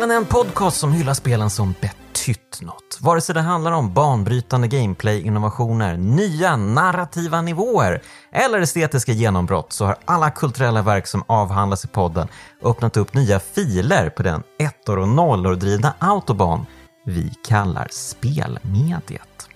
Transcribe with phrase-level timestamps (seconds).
[0.00, 2.98] Spelen är en podcast som hyllar spelen som betytt något.
[3.00, 9.96] Vare sig det handlar om banbrytande gameplay-innovationer, nya narrativa nivåer eller estetiska genombrott så har
[10.04, 12.28] alla kulturella verk som avhandlas i podden
[12.62, 16.66] öppnat upp nya filer på den ettor och nollor drivna autobahn
[17.04, 19.48] vi kallar spelmediet.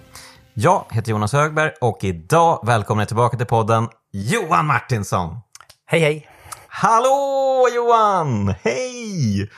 [0.54, 5.36] Jag heter Jonas Högberg och idag välkomnar jag tillbaka till podden Johan Martinsson.
[5.86, 6.28] Hej hej!
[6.68, 8.54] Hallå Johan!
[8.62, 9.50] Hej!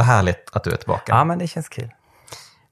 [0.00, 1.12] Vad härligt att du är tillbaka.
[1.12, 1.90] Ja, men det känns kul.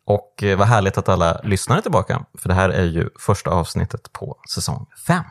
[0.07, 3.51] Och eh, vad härligt att alla lyssnare är tillbaka, för det här är ju första
[3.51, 5.25] avsnittet på säsong 5.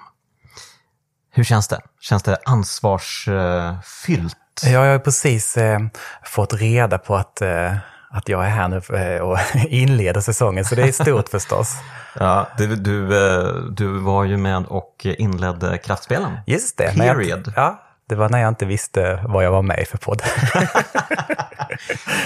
[1.32, 1.82] Hur känns det?
[2.00, 4.38] Känns det ansvarsfyllt?
[4.64, 5.80] Ja, jag har precis eh,
[6.24, 7.76] fått reda på att, eh,
[8.10, 9.38] att jag är här nu eh, och
[9.70, 11.76] inleder säsongen, så det är stort förstås.
[12.20, 16.40] Ja, du, du, eh, du var ju med och inledde Kraftspelen.
[16.48, 16.94] Just det.
[16.96, 17.54] Period.
[17.56, 20.22] Jag, ja, det var när jag inte visste vad jag var med i för podd.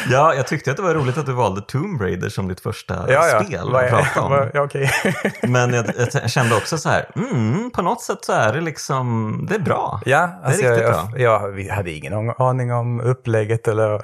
[0.10, 3.08] Ja, jag tyckte att det var roligt att du valde Tomb Raider som ditt första
[3.46, 4.50] spel Vad att prata om.
[4.54, 4.92] ja, okej.
[5.44, 9.38] Men jag, jag kände också så här, mm, på något sätt så är det liksom,
[9.50, 10.02] det är bra.
[10.06, 11.42] Ja, alltså det är jag, riktigt jag, bra.
[11.44, 14.02] jag, vi hade ingen aning om upplägget eller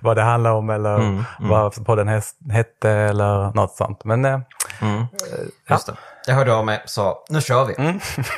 [0.04, 2.08] vad det handlar om eller Mm, vad podden
[2.50, 4.04] hette eller något sånt.
[4.04, 4.40] Men eh,
[4.82, 5.04] Mm.
[5.70, 5.92] Just det.
[6.26, 7.74] Jag hörde av mig och sa, nu kör vi.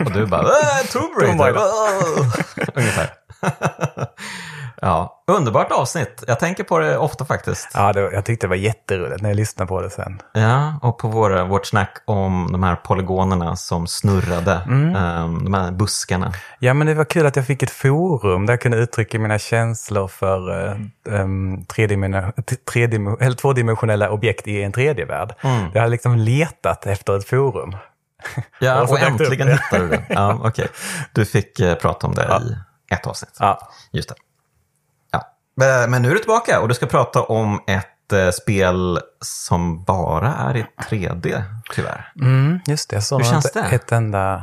[0.05, 0.42] Och du bara,
[0.81, 1.55] äh, Tomb Raider.
[2.75, 3.14] Ungefär.
[4.81, 6.25] ja, underbart avsnitt.
[6.27, 7.71] Jag tänker på det ofta faktiskt.
[7.75, 10.23] ja, det, jag tyckte det var jätteroligt när jag lyssnade på det sen.
[10.33, 15.71] Ja, och på våra, vårt snack om de här polygonerna som snurrade, ehm, de här
[15.71, 16.33] buskarna.
[16.59, 19.38] Ja, men det var kul att jag fick ett forum där jag kunde uttrycka mina
[19.38, 21.67] känslor för uh, um,
[23.21, 25.34] eller tvådimensionella objekt i en tredje värld.
[25.75, 27.77] Jag hade liksom letat efter ett forum.
[28.59, 30.05] Ja, Och och äntligen hittade du det.
[30.09, 30.69] Ja, okej.
[31.12, 32.41] Du fick eh, prata om det
[32.91, 33.37] i ett avsnitt.
[33.38, 34.15] Ja, Just det.
[35.88, 40.34] Men nu är du tillbaka och du ska prata om ett eh, spel som bara
[40.34, 41.42] är i 3D,
[41.74, 42.12] tyvärr.
[42.20, 43.00] mm, just det.
[43.00, 43.60] Såg Hur känns det?
[43.60, 44.42] ett enda...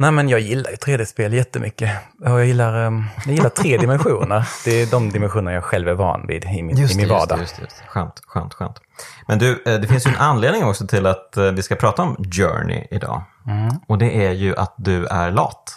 [0.00, 1.90] Nej, men jag gillar ju 3D-spel jättemycket.
[2.20, 4.48] Och jag gillar, um, jag gillar tre dimensioner.
[4.64, 7.38] Det är de dimensioner jag själv är van vid i min, i min vardag.
[7.38, 7.84] Just det, just det.
[7.88, 8.80] Skönt, skönt, skönt.
[9.28, 12.02] Men du, eh, det finns ju en anledning också till att eh, vi ska prata
[12.02, 13.22] om Journey idag.
[13.46, 13.68] Mm.
[13.88, 15.74] Och det är ju att du är lat.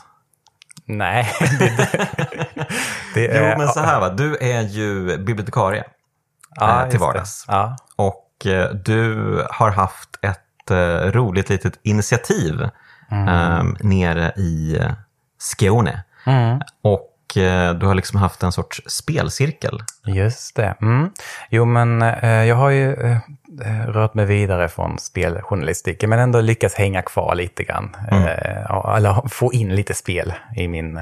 [0.86, 2.68] Nej, det,
[3.14, 3.58] det Jo, är...
[3.58, 5.84] men så här va, du är ju bibliotekarie
[6.56, 7.46] ja, eh, till vardags.
[7.48, 7.78] Ja.
[7.96, 12.62] Och eh, du har haft ett eh, roligt litet initiativ
[13.12, 14.92] eh, nere i eh,
[15.38, 16.04] Skåne.
[16.26, 16.60] Mm.
[16.82, 19.80] Och eh, du har liksom haft en sorts spelcirkel.
[20.06, 20.76] Just det.
[20.82, 21.12] Mm.
[21.50, 23.18] Jo, men eh, jag har ju eh,
[23.66, 27.96] eh, rört mig vidare från speljournalistiken, men ändå lyckats hänga kvar lite grann.
[28.12, 31.02] Eh, ja, eller få in lite spel i min,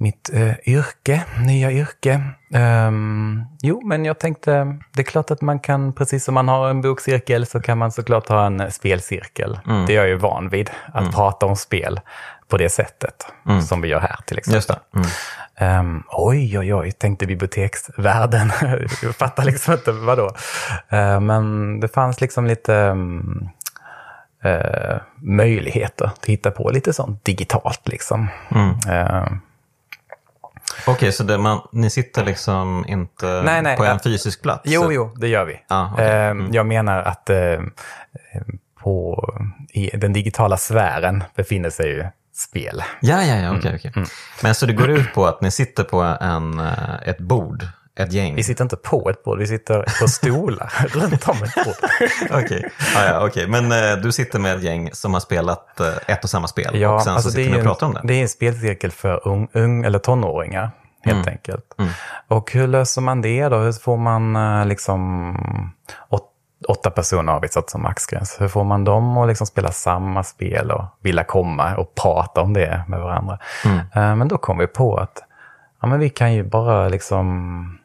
[0.00, 2.20] mitt eh, yrke, nya yrke.
[2.54, 6.70] Ehm, jo, men jag tänkte, det är klart att man kan, precis som man har
[6.70, 9.58] en bokcirkel, så kan man såklart ha en spelcirkel.
[9.86, 12.00] Det är jag ju van vid, att prata om spel
[12.48, 13.26] på det sättet,
[13.68, 14.76] som vi gör här till exempel.
[14.94, 15.06] Mm.
[15.60, 18.52] Um, oj, oj, oj, tänkte biblioteksvärlden.
[19.02, 20.26] jag fattar liksom inte vadå.
[20.92, 23.48] Uh, men det fanns liksom lite um,
[24.44, 27.88] uh, möjligheter att hitta på lite sånt digitalt.
[27.88, 28.28] Liksom.
[28.88, 29.26] Uh,
[30.86, 33.98] Okej, så det, man, ni sitter liksom inte Nej, nej, på en ja.
[34.04, 34.62] fysisk plats?
[34.64, 35.60] jo, jo, det gör vi.
[35.68, 36.30] Ja, okej.
[36.30, 37.66] Um, Jag menar att uh,
[38.82, 39.24] på,
[39.68, 42.04] i den digitala sfären befinner sig ju
[42.34, 42.82] spel.
[43.00, 43.92] Ja, ja, ja, okej, okej.
[43.96, 44.08] Mm.
[44.42, 47.64] Men så det går ut på att ni sitter på en, eh, ett bord,
[47.98, 48.34] ett gäng?
[48.34, 51.90] Vi sitter inte på ett bord, vi sitter på stolar runt om ett bord.
[52.44, 53.46] Okej, ja, ja, okej.
[53.48, 56.80] men eh, du sitter med ett gäng som har spelat eh, ett och samma spel
[56.80, 58.00] Ja, och sen alltså så sitter ni och en, pratar om det?
[58.04, 60.70] Det är en spelcirkel för ung, ung eller tonåringar,
[61.04, 61.64] helt enkelt.
[62.28, 63.56] Och hur löser man det då?
[63.58, 65.36] Hur får man eh, liksom
[66.08, 66.26] åt,
[66.68, 68.36] åtta personer har vi satt som maxgräns.
[68.40, 72.52] Hur får man dem att liksom spela samma spel och vilja komma och prata om
[72.52, 73.38] det med varandra?
[73.94, 75.22] Eh, Men då kom vi på att
[75.82, 77.76] ja, men vi kan ju bara liksom...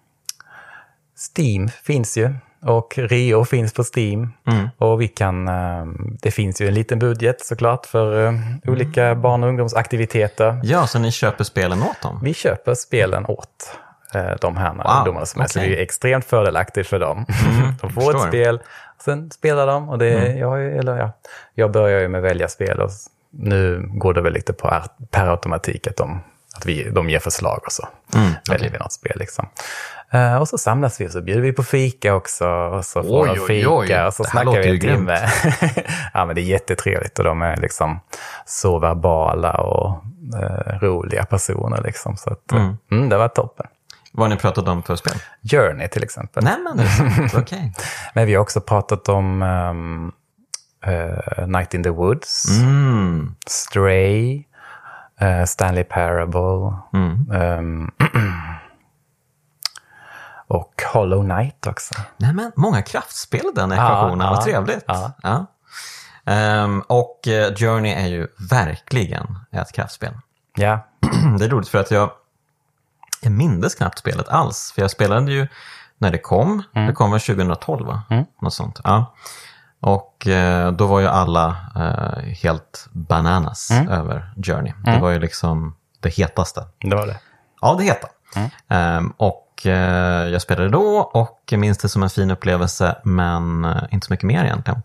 [1.16, 2.34] Steam finns ju
[2.66, 4.34] och Rio finns på Steam.
[4.78, 5.86] Och vi kan, eh,
[6.22, 8.34] det finns ju en liten budget såklart för eh,
[8.68, 10.60] olika barn och ungdomsaktiviteter.
[10.64, 12.20] Ja, så ni köper spelen åt dem?
[12.24, 13.78] Vi köper spelen åt
[14.14, 15.48] eh, de här Wow, ungdomarna som är.
[15.48, 17.26] Så det är extremt fördelaktigt för dem.
[17.82, 18.16] de får förstår.
[18.16, 18.60] ett spel,
[19.06, 19.90] sen spelar de.
[19.90, 21.12] Och det, jag, eller, ja,
[21.54, 22.90] jag börjar ju med välja spel och
[23.30, 26.22] nu går det väl lite på per automatik att de,
[26.56, 27.88] att vi, de ger förslag och så
[28.50, 29.14] väljer vi något spel.
[29.20, 29.48] Liksom.
[30.12, 32.48] Eh, och så samlas vi och så bjuder vi på fika också.
[32.48, 34.06] Och så får Oj, de oj, fika oj.
[34.08, 35.30] och så Det snackar vi en timme.
[36.14, 38.00] ja, men det är jättetrevligt och de är liksom
[38.46, 40.04] så verbala och
[40.42, 41.82] eh, roliga personer.
[41.84, 42.78] Liksom, så att, mm.
[42.92, 43.66] Mm, det var toppen.
[44.12, 45.14] Vad har ni pratat om för spel?
[45.52, 46.44] Journey till exempel.
[46.44, 46.86] Nej, men.
[47.42, 47.74] Okej.
[48.14, 50.12] Men vi har också pratat om ehm,
[50.86, 53.36] eh, Night in the Woods, Mm.
[53.48, 54.44] Stray,
[55.20, 57.32] eh, Stanley Parable Mm.
[57.32, 57.92] ehm,
[60.48, 61.94] och Hollow Knight också.
[62.18, 64.28] Nej, men många kraftspel i den ekvationen.
[64.28, 64.84] ja, Vad trevligt.
[64.88, 65.12] ja.
[65.24, 65.46] Ja.
[66.26, 70.14] Ehm, och eh, Journey är ju verkligen ett kraftspel.
[70.58, 70.80] Ja,
[71.40, 72.12] det är roligt för att jag,
[73.22, 74.72] jag mindes knappt spelet alls.
[74.76, 75.48] För jag spelade ju
[75.98, 76.64] när det kom.
[76.74, 78.04] Det kom väl 2012 va?
[78.42, 78.80] Något sånt.
[78.84, 79.14] Ja.
[79.86, 84.74] Och eh, då var ju alla eh, helt bananas över Journey.
[84.84, 86.64] Det var ju liksom det hetaste.
[86.80, 87.18] det var det.
[87.62, 88.08] Ja, det heta.
[88.70, 94.08] Ehm, och eh, jag spelade då och minns det som en fin upplevelse, men inte
[94.08, 94.82] så mycket mer egentligen.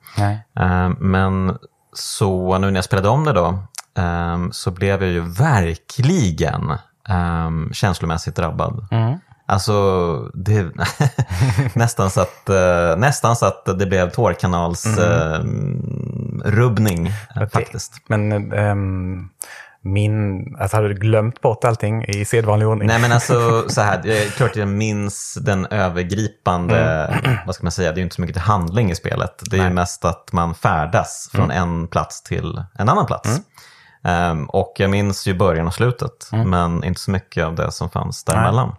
[0.56, 1.58] Ehm, men
[1.92, 3.58] så nu när jag spelade om det då,
[3.98, 6.72] ehm, så blev jag ju verkligen
[7.08, 8.86] um, känslomässigt drabbad.
[9.50, 10.66] Alltså, det,
[11.74, 15.40] nästan, så att, eh, nästan så att det blev tårkanals eh,
[16.44, 17.48] rubbning eh, Okej.
[17.50, 17.92] faktiskt.
[18.06, 19.28] Men ehm,
[19.82, 22.88] min, alltså hade du glömt bort allting i sedvanlig ordning?
[22.88, 27.10] Nej men alltså så här, det är klart jag minns den övergripande,
[27.46, 29.42] vad ska man säga, det är ju inte så mycket till handling i spelet.
[29.50, 33.40] Det är ju mest att man färdas från en plats till en annan plats.
[34.04, 37.90] Ehm, och jag minns ju början och slutet, men inte så mycket av det som
[37.90, 38.74] fanns däremellan.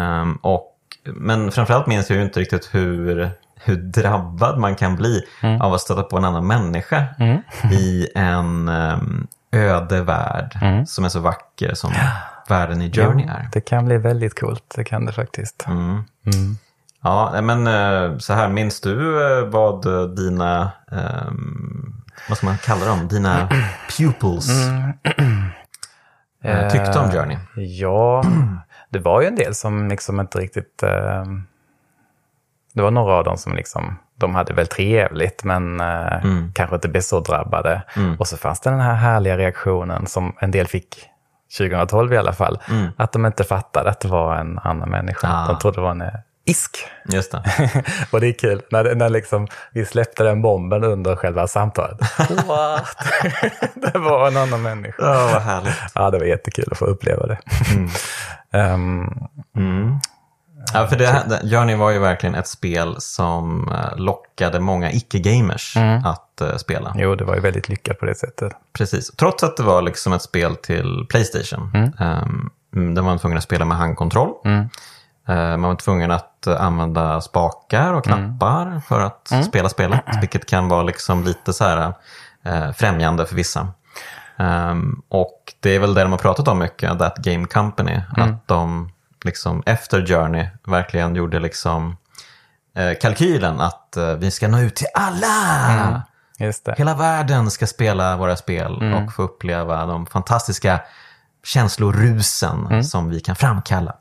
[0.00, 5.22] Um, och, men framförallt minns jag ju inte riktigt hur, hur drabbad man kan bli
[5.60, 7.04] av att stöta på en annan människa
[7.72, 11.92] i en um, öde värld som är så vacker som
[12.48, 13.48] världen i Journey är.
[13.52, 15.66] Det kan bli väldigt coolt, det kan det faktiskt.
[15.66, 16.04] Mm.
[17.02, 19.86] Ja, nej, men eh, så här, minns du eh, vad
[20.16, 21.94] dina, ehm,
[22.28, 23.48] vad ska man kalla dem, dina
[23.98, 24.50] pupils?
[26.42, 27.38] Eh, tyckte om Journey?
[27.56, 28.24] Ja,
[28.90, 30.82] det var ju en del som liksom inte riktigt...
[30.82, 31.24] Eh,
[32.72, 36.22] det var några av dem som liksom, de hade väl trevligt men eh,
[36.54, 37.82] kanske inte blev så drabbade.
[38.18, 41.06] Och så fanns det den här härliga reaktionen som en del fick
[41.58, 42.58] 2012 i alla fall.
[42.96, 45.28] Att de inte fattade att det var en annan människa.
[45.30, 45.46] Ah.
[45.46, 46.12] De trodde det var en eh,
[46.50, 46.78] isk.
[47.08, 47.42] Just det.
[48.10, 51.98] och det är kul när, när liksom, vi släppte den bomben under själva samtalet.
[52.46, 52.96] What?
[53.92, 55.02] det var en annan människa.
[55.02, 55.74] Ja, vad härligt.
[55.94, 57.38] Ja, det var jättekul att få uppleva det.
[58.52, 59.08] Ehm,
[60.74, 65.76] Ja, för det, här- Journey var ju verkligen ett spel som eh, lockade många icke-gamers
[66.04, 66.94] att eh, spela.
[66.96, 68.52] jo, det var ju väldigt lyckat på det sättet.
[68.72, 71.92] Precis, trots att det var liksom ett spel till Playstation.
[72.00, 72.50] Um,
[72.94, 74.30] där man var tvungen att spela med handkontroll.
[74.44, 74.62] Eh,
[75.34, 80.00] man var tvungen att eh, använda spakar och knappar för att spela spelet.
[80.20, 81.92] Vilket kan vara liksom lite så här
[82.44, 83.68] eh, främjande för vissa.
[84.38, 88.00] Ehm, och det är väl det de har pratat om mycket, That Game Company.
[88.16, 88.90] Att de
[89.24, 91.96] liksom efter Journey verkligen gjorde liksom
[92.76, 96.02] eh, kalkylen att eh, vi ska nå ut till alla.
[96.64, 96.78] Det.
[96.78, 100.80] Hela världen ska spela våra spel och få uppleva de fantastiska
[101.44, 103.94] känslorusen som vi kan framkalla.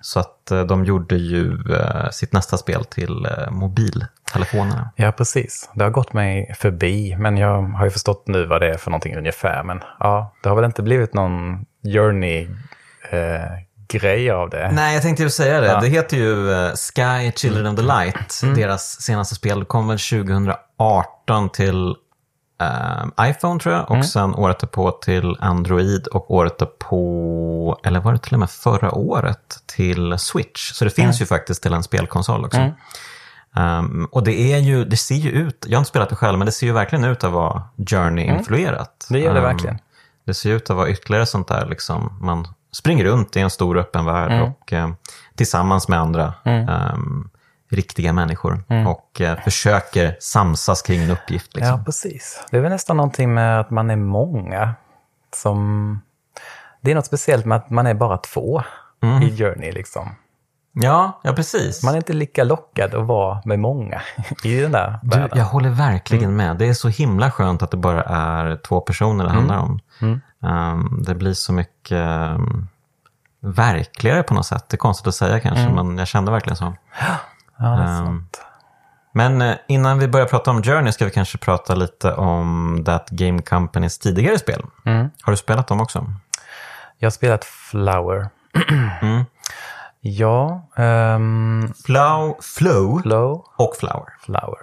[0.00, 4.90] Så att eh, de gjorde ju eh, sitt nästa spel till eh, mobiltelefonerna.
[4.96, 5.70] Ja, precis.
[5.74, 8.90] Det har gått mig förbi, men jag har ju förstått nu vad det är för
[8.90, 9.62] någonting ungefär.
[9.62, 11.64] Men ja, det har väl inte blivit någon
[13.12, 14.70] journey-grej av det.
[14.72, 15.78] Nej, jag tänkte ju säga det.
[15.80, 18.40] Det heter ju eh, Sky Children of the Light.
[18.56, 21.94] Deras senaste spel kom väl 2018 till
[22.60, 28.12] eh, iPhone tror jag och sen året därpå till Android och året därpå, eller var
[28.12, 30.72] det till och med förra året, till Switch.
[30.72, 32.58] Så det finns ju faktiskt till en spelkonsol också.
[33.56, 36.38] Um, och det är ju, det ser ju ut, jag har inte spelat det själv,
[36.38, 39.06] men det ser ju verkligen ut att vara Journey-influerat.
[39.10, 39.78] Det gör det Um, verkligen.
[40.24, 43.78] Det ser ut att vara ytterligare sånt där, liksom, man springer runt i en stor
[43.78, 44.42] öppen värld Mm.
[44.42, 44.88] och eh,
[45.36, 47.30] tillsammans med andra ehm,
[47.70, 48.86] riktiga människor Mm.
[48.86, 51.54] och eh, försöker samsas kring en uppgift.
[51.54, 51.78] Liksom.
[51.78, 52.44] Ja, precis.
[52.50, 54.74] Det är väl nästan någonting med att man är många
[55.36, 56.00] som...
[56.80, 58.62] Det är något speciellt med att man är bara två
[59.22, 59.72] i Journey.
[59.72, 60.08] Liksom.
[60.72, 61.82] Ja, ja, precis.
[61.82, 64.02] Man är inte lika lockad att vara med många
[64.44, 65.38] i den där Du, världen.
[65.38, 66.56] jag håller verkligen med.
[66.56, 69.80] Det är så himla skönt att det bara är två personer det handlar om.
[70.42, 72.68] Ehm, det blir så mycket um,
[73.40, 74.64] verkligare på något sätt.
[74.68, 76.72] Det är konstigt att säga kanske, men jag kände verkligen så.
[77.58, 78.42] Ja, det är Ehm, sant.
[79.12, 83.10] Men eh, innan vi börjar prata om Journey ska vi kanske prata lite om That
[83.10, 84.62] Game Companys tidigare spel.
[85.22, 86.06] Har du spelat dem också?
[86.98, 88.28] Jag har spelat Flower.
[89.02, 89.24] Mm.
[90.00, 94.06] Ja, um, Flow, Flow Flow, och Flower.
[94.20, 94.58] Flower.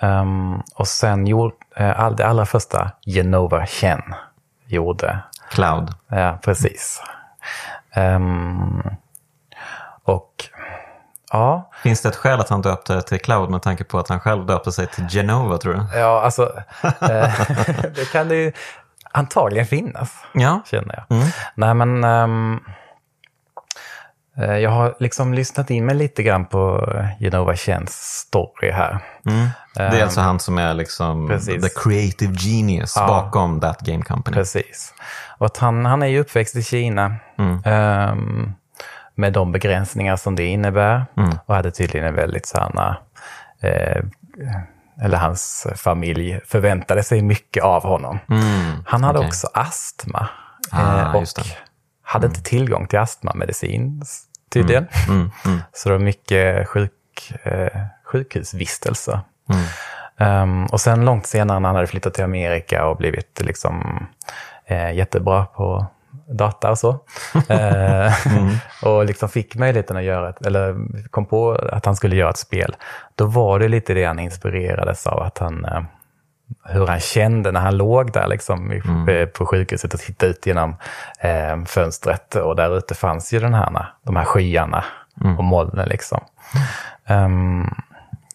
[0.00, 4.02] Ehm, och sen gjorde uh, all, det allra första Genova Chen
[4.66, 5.18] gjorde.
[5.50, 5.94] Cloud.
[6.08, 7.02] Ja, precis.
[7.92, 8.82] Ehm,
[10.04, 10.44] Och
[11.38, 14.08] ja, Finns det ett skäl att han döpte det till Cloud med tanke på att
[14.08, 15.98] han själv döpte sig till Genova, tror du?
[15.98, 17.00] ja alltså, eh,
[17.94, 18.52] det kan det ju
[19.12, 20.60] antagligen finnas, Ja.
[20.66, 21.18] känner jag.
[21.54, 22.28] Nej, men eh,
[24.58, 28.98] jag har liksom lyssnat in mig lite grann på Genova Chens story här.
[29.74, 31.62] Det är alltså han som är liksom precis.
[31.62, 34.34] the creative genius bakom That Game Company.
[34.34, 34.94] Precis.
[35.38, 37.16] Och att han, han är ju uppväxt i Kina
[37.64, 38.52] ehm,
[39.14, 41.04] med de begränsningar som det innebär.
[41.46, 42.96] Och hade tydligen en väldigt sådana,
[43.60, 44.02] eh,
[45.02, 48.18] eller hans familj förväntade sig mycket av honom.
[48.86, 49.28] Han hade okej.
[49.28, 50.28] också astma.
[50.70, 51.24] Ah, eh, och
[52.02, 54.02] hade inte tillgång till astmamedicin
[54.52, 54.86] tydligen.
[55.72, 59.20] Så det var mycket sjuk, eh, sjukhusvistelser.
[60.18, 64.06] Ehm, och sen långt senare när han hade flyttat till Amerika och blivit liksom,
[64.66, 65.86] eh, jättebra på
[66.28, 66.98] data och så.
[67.48, 68.12] Eh,
[68.82, 70.76] och liksom fick möjligheten att göra ett, eller
[71.10, 72.76] kom på att han skulle göra ett spel.
[73.14, 75.82] Då var det lite det han inspirerades av, att han, eh,
[76.64, 80.46] hur han kände när han låg där liksom, i- eh, på sjukhuset och tittade ut
[80.46, 80.76] genom
[81.20, 82.34] eh, fönstret.
[82.34, 84.84] Och där ute fanns ju den här, de här skyarna
[85.38, 85.88] och molnen.
[85.88, 86.20] Liksom.
[87.06, 87.74] Ehm,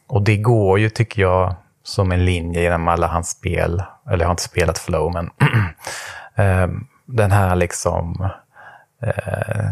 [0.08, 3.84] och det går ju, tycker jag, som en linje genom alla hans spel.
[4.10, 5.30] Eller jag har inte spelat Flow, men
[6.36, 8.30] ehm, den här liksom
[9.02, 9.66] eh,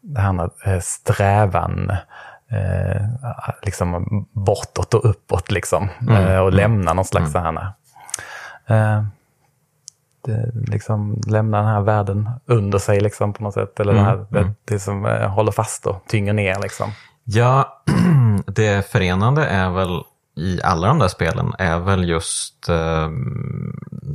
[0.00, 1.90] den här eh, strävan
[2.50, 3.06] eh,
[3.62, 5.88] liksom bortåt och uppåt liksom.
[6.10, 7.56] Eh, och lämna någon slags mm.
[7.56, 7.72] här,
[8.66, 9.04] eh,
[10.54, 13.80] liksom lämna den här världen under sig liksom på något sätt.
[13.80, 16.90] Eller det, här, det, det som eh, håller fast och tynger ner liksom.
[17.24, 17.82] Ja,
[18.46, 20.00] det förenande är väl
[20.36, 23.10] i alla de där spelen är väl just eh,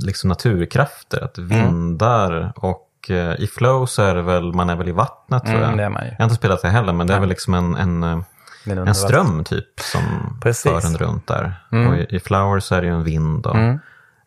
[0.02, 4.88] liksom naturkrafter, att vindar och eh, i flow så är det väl, man är väl
[4.88, 5.64] i vattnet tror jag.
[5.64, 6.10] Mm, det är man ju.
[6.10, 8.20] Jag har inte spelat det heller, men det är väl liksom en, en, eh,
[8.88, 10.02] en ström typ som
[10.42, 10.66] Precis.
[10.72, 10.82] Mm.
[10.82, 11.54] för en runt där.
[11.70, 13.44] Och i, i flower så är det ju en vind.
[13.44, 13.78] Då.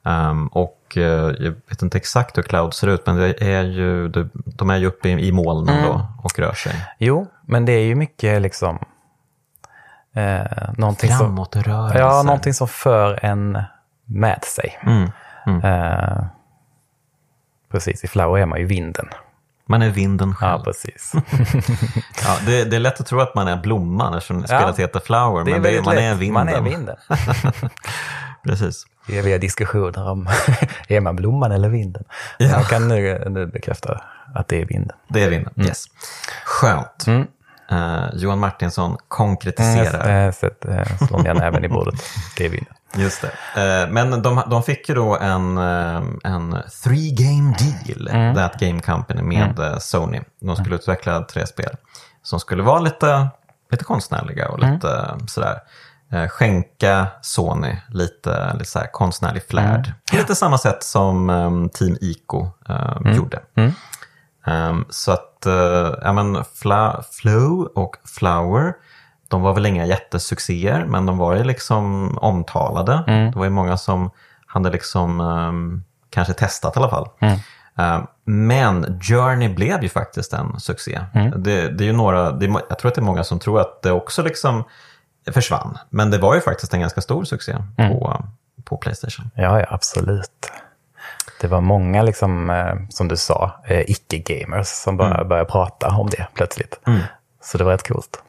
[0.05, 4.09] Ehm, och eh, jag vet inte exakt hur cloud ser ut, men det är ju,
[4.09, 5.89] det, de är ju uppe i, i molnen Mm.
[5.89, 6.73] då och rör sig.
[6.99, 8.79] Jo, men det är ju mycket liksom
[10.21, 11.99] eh, någonting som, Framåtrörelse.
[11.99, 13.63] ja, någonting som för en
[14.05, 14.79] med sig.
[14.83, 15.11] Mm,
[15.47, 15.65] mm.
[15.65, 16.25] Eh,
[17.73, 19.09] precis, i Flower är man ju vinden.
[19.67, 20.53] Man är vinden själv.
[20.53, 21.13] Ja, precis.
[22.25, 25.45] Ja, det, det är lätt att tro att man är blomman eftersom spelet heter Flower,
[25.45, 26.35] men det, man är vinden.
[26.35, 26.97] Man är vinden.
[28.45, 28.85] Precis.
[29.07, 30.29] Vi har diskussioner om,
[30.89, 32.05] är man blomman eller vinden?
[32.39, 34.01] Jag kan nu, nu bekräfta
[34.35, 34.97] att det är vinden.
[35.09, 35.85] Det är vinden, yes.
[36.45, 37.07] Skönt.
[37.71, 40.25] Eh, Johan Martinsson konkretiserar.
[40.25, 41.95] Jag sett eh, slå ner näven i bordet.
[42.37, 42.75] Det är vinden.
[42.97, 43.83] Just det.
[43.83, 48.81] Eh, men de, de fick ju då en, eh, en three game deal, That Game
[48.81, 50.21] Company, med eh, Sony.
[50.41, 51.77] De skulle utveckla tre spel
[52.23, 53.29] som skulle vara lite,
[53.71, 55.59] lite konstnärliga och lite eh, sådär.
[56.13, 59.93] Eh, skänka Sony lite, lite såhär konstnärlig flärd.
[60.11, 63.41] På lite samma sätt som eh, Team Ico eh, gjorde.
[64.47, 68.73] Um, så att, uh, ja men Fla- Flow och Flower,
[69.29, 73.05] de var väl inga jättesuccéer, men de var ju liksom omtalade.
[73.31, 74.11] Det var ju många som
[74.47, 77.09] hade liksom um, kanske testat i alla fall.
[77.75, 81.01] Um, men Journey blev ju faktiskt en succé.
[81.37, 83.83] Det, det är ju några, det jag tror att det är många som tror att
[83.83, 84.65] det också liksom
[85.33, 85.79] försvann.
[85.91, 87.57] Men det var ju faktiskt en ganska stor succé
[87.89, 88.25] på,
[88.65, 89.31] på Playstation.
[89.35, 90.53] Ja, ja, absolut.
[91.41, 96.11] Det var många, liksom, eh, som du sa, eh, icke-gamers som bara började prata om
[96.11, 96.81] det plötsligt.
[97.43, 98.23] Så det var rätt coolt.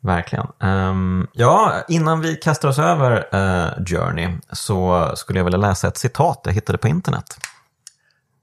[0.00, 0.46] Verkligen.
[0.62, 5.96] Ehm, ja, innan vi kastar oss över eh, Journey så skulle jag vilja läsa ett
[5.96, 7.36] citat jag hittade på internet.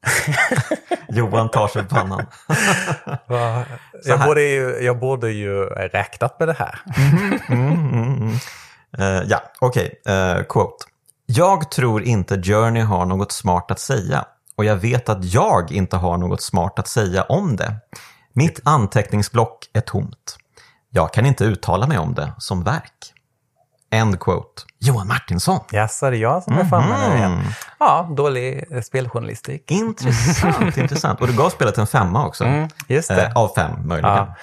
[1.10, 2.26] Johan tar sig pannan.
[4.06, 6.80] Jag borde, ju, jag borde ju räknat med det här.
[8.98, 10.02] Eh, ja, okej.
[10.08, 10.86] Eh, quote.
[11.32, 15.98] Jag tror inte Journey har något smart att säga och jag vet att jag inte
[15.98, 17.76] har något smart att säga om det.
[18.34, 20.38] Mitt anteckningsblock är tomt.
[20.90, 23.14] Jag kan inte uttala mig om det som verk.
[23.92, 24.62] End quote.
[24.80, 25.60] Johan Martinsson.
[25.72, 27.42] Jaså, det är jag som är framme nu igen.
[27.80, 29.72] Ja, dålig eh, speljournalistik.
[29.72, 31.22] Intressant, intressant.
[31.22, 32.68] Och du gav spelet en femma också.
[32.88, 33.26] just det.
[33.26, 34.16] Eh, av fem möjligen.
[34.16, 34.36] Ja.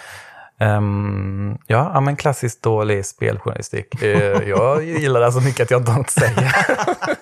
[0.60, 4.02] Ehm, ja, ja, men klassiskt dålig speljournalistik.
[4.02, 6.52] Eh, jag gillar det så mycket att jag inte har något att säga.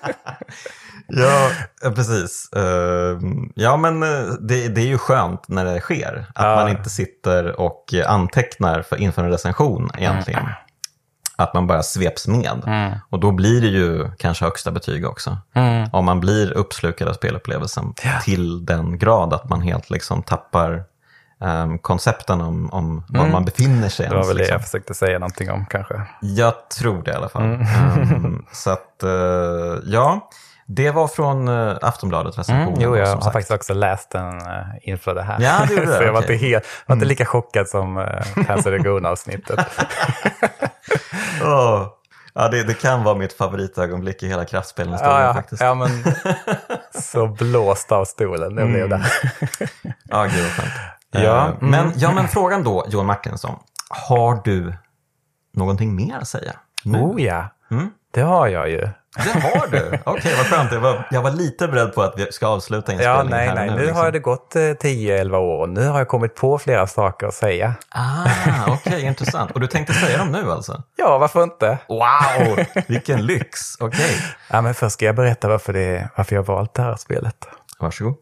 [1.07, 1.49] Ja,
[1.83, 2.49] eh, precis.
[2.55, 3.19] Eh,
[3.55, 6.25] ja, men eh, det, det är ju skönt när det sker.
[6.35, 6.55] Att Ja.
[6.55, 10.43] man inte sitter och antecknar för, inför en recension egentligen.
[11.37, 12.61] Att man bara sveps med.
[13.09, 15.37] Och då blir det ju kanske högsta betyg också.
[15.91, 20.83] Om man blir uppslukad av spelupplevelsen till den grad att man helt liksom tappar
[21.39, 23.31] um, koncepten om, om var mm.
[23.31, 24.09] man befinner sig.
[24.09, 24.53] Det var väl det liksom.
[24.53, 26.01] jag försökte säga någonting om kanske.
[26.21, 27.43] Jag tror det i alla fall.
[27.43, 28.25] Mm.
[28.25, 30.29] Um, så att, uh, ja.
[30.67, 32.67] Det var från uh, Aftonbladet recensionen.
[32.67, 33.33] Mm, jo, jag har sagt.
[33.33, 35.41] faktiskt också läst den uh, inför det här.
[35.41, 36.35] Ja, det gjorde Så jag var, okay.
[36.35, 37.09] inte, helt, var inte mm.
[37.09, 39.59] lika chockad som uh, Cancer Laguna-avsnittet.
[41.43, 41.87] oh.
[42.37, 45.33] Ja, det, det, kan vara mitt favoritögonblick i hela kraftspelhistorien ja, ja.
[45.33, 45.61] faktiskt.
[45.61, 45.89] Ja, men
[47.01, 48.73] så blåst av stolen det mm.
[48.73, 49.05] blev det.
[50.03, 50.73] ja, gud vad skönt.
[51.23, 51.57] Ja, mm.
[51.59, 53.59] men, ja, men frågan då, Johan Martinsson.
[53.89, 54.73] Har du
[55.53, 56.53] någonting mer att säga?
[56.83, 56.97] Nu?
[56.97, 57.89] Oh ja, mm?
[58.11, 58.89] det har jag ju.
[59.15, 59.87] Det har du?
[60.05, 60.71] Okej, okay, vad skönt.
[60.71, 63.29] Jag var, jag var lite beredd på att vi ska avsluta inspelningen.
[63.31, 63.69] Ja, nej, nej.
[63.69, 63.97] Nu, nu liksom.
[63.97, 67.33] har det gått 10-11 eh, år och nu har jag kommit på flera saker att
[67.33, 67.73] säga.
[67.89, 68.25] Ah,
[68.67, 69.51] okej, okay, intressant.
[69.51, 70.83] Och du tänkte säga dem nu alltså?
[70.95, 71.77] Ja, varför inte?
[71.87, 73.75] Wow, vilken lyx.
[73.79, 74.05] Okej.
[74.05, 74.15] Okay.
[74.49, 77.47] Ja, men först ska jag berätta varför, det, varför jag valt det här spelet.
[77.79, 78.15] Varsågod.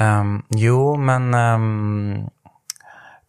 [0.00, 2.30] Um, jo, men um,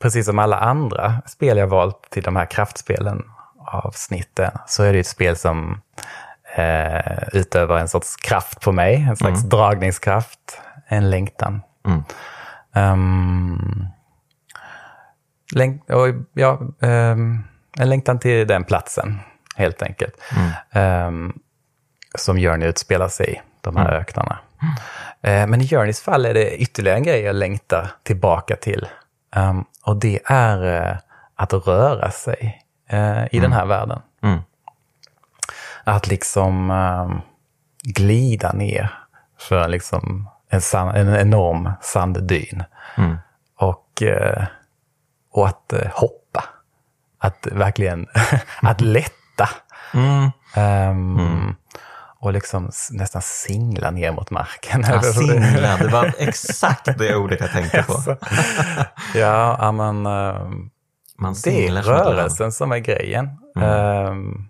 [0.02, 3.24] precis som alla andra spel jag valt till de här kraftspelen
[3.72, 5.82] avsnitten så är det ett spel som
[6.56, 9.50] eh, utövar en sorts kraft på mig, en slags mm.
[9.50, 11.62] dragningskraft, en längtan.
[11.86, 12.04] Mm.
[12.94, 13.88] Um,
[15.56, 17.44] länk, och, ja, um,
[17.80, 19.20] en längtan till den platsen,
[19.56, 20.16] helt enkelt.
[20.74, 21.08] Mm.
[21.08, 21.40] Um,
[22.16, 24.02] som Journey utspelar sig i, de här mm.
[24.02, 24.40] öknarna.
[25.28, 28.88] Uh, men i Journeys fall är det ytterligare en grej jag längtar tillbaka till.
[29.36, 30.98] Um, och det är uh,
[31.36, 32.62] att röra sig
[32.94, 34.02] uh, i den här världen.
[34.24, 34.40] Mm
[35.90, 37.22] att liksom um,
[37.84, 38.94] glida ner
[39.40, 42.64] för liksom en, sand, en enorm sanddyn.
[42.98, 43.18] Mm.
[43.56, 44.04] Och,
[45.32, 46.44] och att hoppa.
[47.20, 48.08] Att verkligen,
[48.62, 49.50] att lätta.
[49.94, 50.24] Mm.
[50.58, 51.56] Um, mm.
[52.22, 54.86] Och liksom nästan singla ner mot marken.
[54.88, 57.94] Ja, singla, det var exakt det ordet jag tänkte på.
[57.94, 58.18] Alltså.
[59.16, 60.52] ja, men uh,
[61.18, 63.30] Man det är rörelsen som är grejen.
[63.56, 64.50] Um,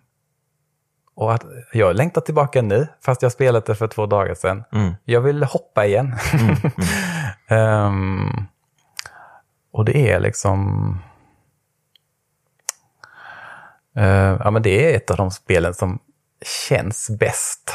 [1.15, 4.63] och att jag längtar tillbaka nu, fast jag spelat det för två dagar sedan.
[4.71, 4.93] Mm.
[5.05, 6.15] Jag vill hoppa igen.
[6.34, 6.55] Mm.
[7.51, 7.86] Mm.
[7.86, 8.45] um,
[9.71, 10.99] och det är liksom...
[13.97, 15.99] Uh, ja, men det är ett av de spelen som
[16.41, 17.73] känns bäst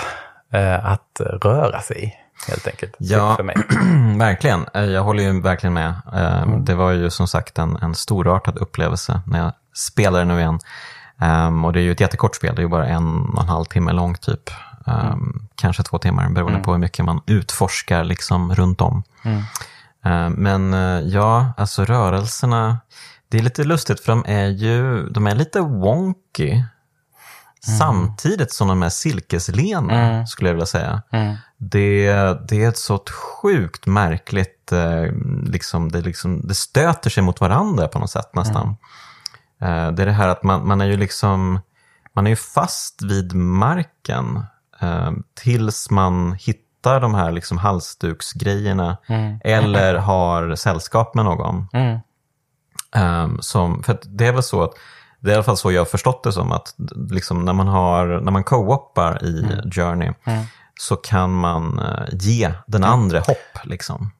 [0.54, 2.12] uh, att röra sig i,
[2.50, 2.94] helt enkelt.
[2.98, 3.56] Ja, för mig.
[4.18, 4.66] verkligen.
[4.74, 5.94] Eh, jag håller ju verkligen med.
[6.14, 6.64] Uh, mm.
[6.64, 10.58] Det var ju som sagt en, en storartad upplevelse när jag spelade nu igen.
[11.20, 13.48] Um, och det är ju ett jättekort spel, det är ju bara en och en
[13.48, 14.50] halv timme långt typ.
[14.86, 15.48] Um, mm.
[15.54, 16.62] Kanske två timmar beroende mm.
[16.62, 19.02] på hur mycket man utforskar liksom runt om.
[19.24, 19.38] Mm.
[20.06, 20.72] Uh, men
[21.10, 22.78] ja, alltså rörelserna,
[23.28, 26.62] det är lite lustigt för de är ju de är lite wonky.
[27.68, 27.78] Mm.
[27.78, 30.26] Samtidigt som de är silkeslena, mm.
[30.26, 31.02] skulle jag vilja säga.
[31.12, 31.36] Mm.
[31.56, 32.12] Det,
[32.48, 33.04] det är ett så
[33.42, 35.04] sjukt märkligt, eh,
[35.46, 38.76] liksom, det, liksom, det stöter sig mot varandra på något sätt nästan.
[39.60, 39.86] Mm.
[39.88, 41.60] Eh, det är det här att man, man är ju liksom
[42.14, 44.44] man är ju fast vid marken
[44.80, 49.40] eh, tills man hittar de här liksom halsduksgrejerna mm.
[49.44, 51.66] eller har sällskap med någon.
[51.72, 51.98] Mm.
[52.96, 54.74] Um, som, för det är väl så att
[55.24, 56.74] det är i alla fall så jag har förstått det som att
[57.10, 59.70] liksom när man, har, när man co-opar i mm.
[59.70, 60.44] Journey mm.
[60.80, 62.94] så kan man uh, ge den mm.
[62.94, 63.64] andra hopp.
[63.64, 64.10] Liksom.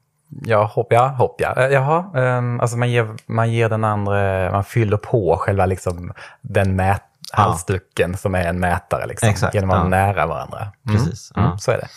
[0.41, 1.53] Ja, hopp, ja, hopp, ja.
[1.57, 6.13] Eh, jaha, um, alltså man ger, man ger den andra, man fyller på själva liksom
[6.41, 7.43] den mät, ja.
[7.43, 9.87] halsduken som är en mätare liksom, Exakt, genom att ja.
[9.87, 10.67] nära varandra.
[10.87, 10.97] Mm.
[10.97, 11.31] Precis.
[11.35, 11.57] Mm, ja.
[11.57, 11.87] Så är det.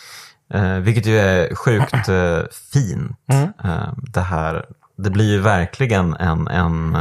[0.57, 2.41] Uh, vilket ju är sjukt uh,
[2.73, 3.17] fint.
[3.31, 3.43] Mm.
[3.65, 4.65] Uh, det här,
[5.03, 6.95] det blir ju verkligen en, en,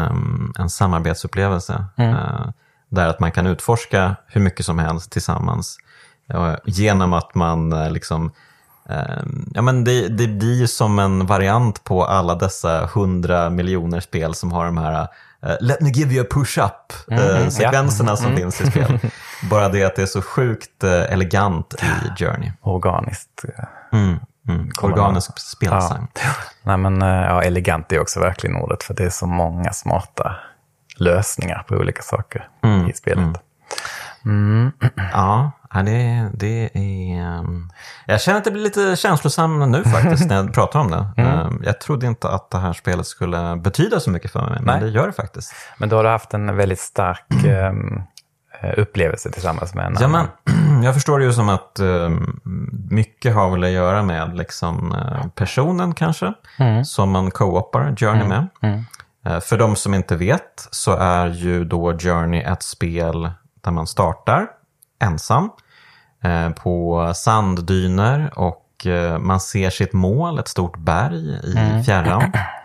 [0.59, 1.85] en samarbetsupplevelse.
[1.97, 2.17] Mm.
[2.89, 5.79] där att man kan utforska hur mycket som helst tillsammans.
[6.65, 8.31] genom att man liksom
[8.89, 14.01] Ehm, ja, men det, det blir ju som en variant på alla dessa hundra miljoner
[14.01, 15.03] spel som har de här
[15.47, 18.17] uh, Let me give you a push-up mm, uh, sekvenserna ja.
[18.17, 18.37] som mm.
[18.37, 18.99] finns i spel.
[19.51, 22.53] Bara det att det är så sjukt elegant i Journey.
[22.61, 23.45] Organiskt.
[23.93, 24.71] Mm, mm.
[24.83, 26.07] Organisk speldesign.
[26.15, 26.21] Ja.
[26.63, 30.37] Nej, men, ja, elegant är också verkligen ordet för det är så många smarta
[30.97, 33.19] lösningar på olika saker mm, i spelet.
[33.19, 33.35] Mm.
[34.25, 34.73] Mm.
[35.13, 35.53] Ja,
[35.85, 37.39] det, det är...
[37.39, 37.71] Um...
[38.07, 41.07] Jag känner att det blir lite känslosam nu faktiskt när jag pratar om det.
[41.17, 41.41] Mm.
[41.41, 44.65] Um, jag trodde inte att det här spelet skulle betyda så mycket för mig, men
[44.65, 44.81] Nej.
[44.81, 45.55] det gör det faktiskt.
[45.79, 48.03] Men då har du haft en väldigt stark um,
[48.77, 50.27] upplevelse tillsammans med en ja, annan.
[50.45, 52.41] Men, jag förstår det ju som att um,
[52.91, 56.85] mycket har väl att göra med liksom, uh, personen kanske, mm.
[56.85, 58.29] som man co-opar Journey mm.
[58.29, 58.49] med.
[58.61, 58.85] Mm.
[59.27, 63.87] Uh, för de som inte vet så är ju då Journey ett spel där man
[63.87, 64.47] startar
[65.03, 65.51] ensam
[66.25, 71.85] eh, på sanddyner och eh, man ser sitt mål, ett stort berg i mm.
[71.85, 72.33] fjärran.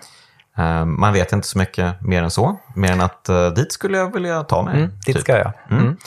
[0.57, 3.97] Eh, man vet inte så mycket mer än så, mer än att eh, dit skulle
[3.97, 4.77] jag vilja ta mig.
[4.77, 5.23] Mm, dit typ.
[5.23, 5.53] ska jag.
[5.69, 5.97] Mm.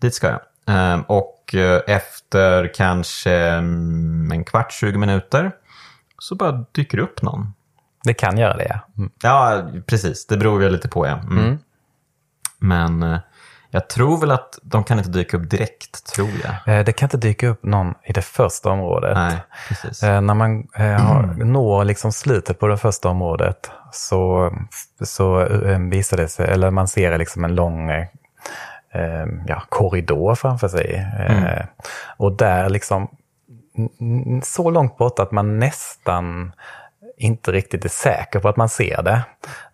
[0.00, 0.40] Dit ska jag.
[0.68, 1.54] Eh, och
[1.86, 5.52] efter kanske mm, en kvart, 20 minuter,
[6.18, 7.52] så bara dyker upp någon.
[8.04, 8.80] Det kan göra det, ja.
[8.98, 9.10] Mm.
[9.22, 10.26] Ja, precis.
[10.26, 11.12] Det beror ju lite på, ja.
[11.12, 11.38] Mm.
[11.38, 11.58] Mm.
[12.58, 13.18] Men
[13.76, 16.78] jag tror väl att de kan inte dyka upp direkt, tror jag.
[16.78, 19.14] Eh, Det kan inte dyka upp någon i det första området.
[19.16, 19.36] Nej,
[19.68, 20.02] precis.
[20.02, 24.52] Eh, när man eh, har, når liksom slutet på det första området så,
[25.02, 25.48] så
[25.90, 27.90] visar det sig, eller man ser liksom en lång
[29.46, 31.06] ja, korridor framför sig.
[31.28, 31.64] Eh,
[32.16, 33.08] Och där liksom,
[34.42, 36.52] så långt bort att man nästan
[37.16, 39.22] inte riktigt är säker på att man ser det.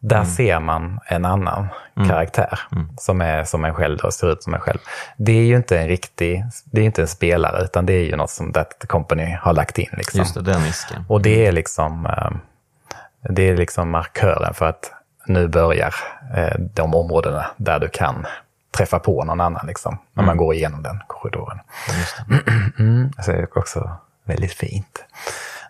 [0.00, 1.68] Där ser man en annan
[2.08, 2.60] karaktär
[2.98, 4.78] som är som en själv och ser ut som en själv.
[5.16, 8.16] Det är ju inte en riktig, det är inte en spelare utan det är ju
[8.16, 9.88] något som That Company har lagt in.
[9.92, 10.18] Liksom.
[10.18, 11.04] Just det, den risken.
[11.08, 12.30] Och det är liksom eh,
[13.22, 14.92] det är liksom markören för att
[15.26, 15.94] nu börjar
[16.36, 18.26] eh, de områdena där du kan
[18.70, 21.58] träffa på någon annan liksom, när man går igenom den korridoren.
[21.98, 22.52] Just det.
[22.78, 23.12] Mm.
[23.18, 23.90] Så det är också
[24.24, 25.04] väldigt fint.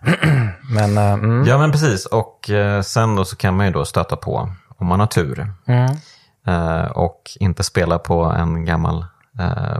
[0.73, 2.05] Men eh, mm, Ja, men precis.
[2.05, 5.53] Och eh, sen då så kan man ju då stöta på, om man har tur,
[5.67, 5.91] mm.
[6.47, 9.05] eh, och inte spela på en gammal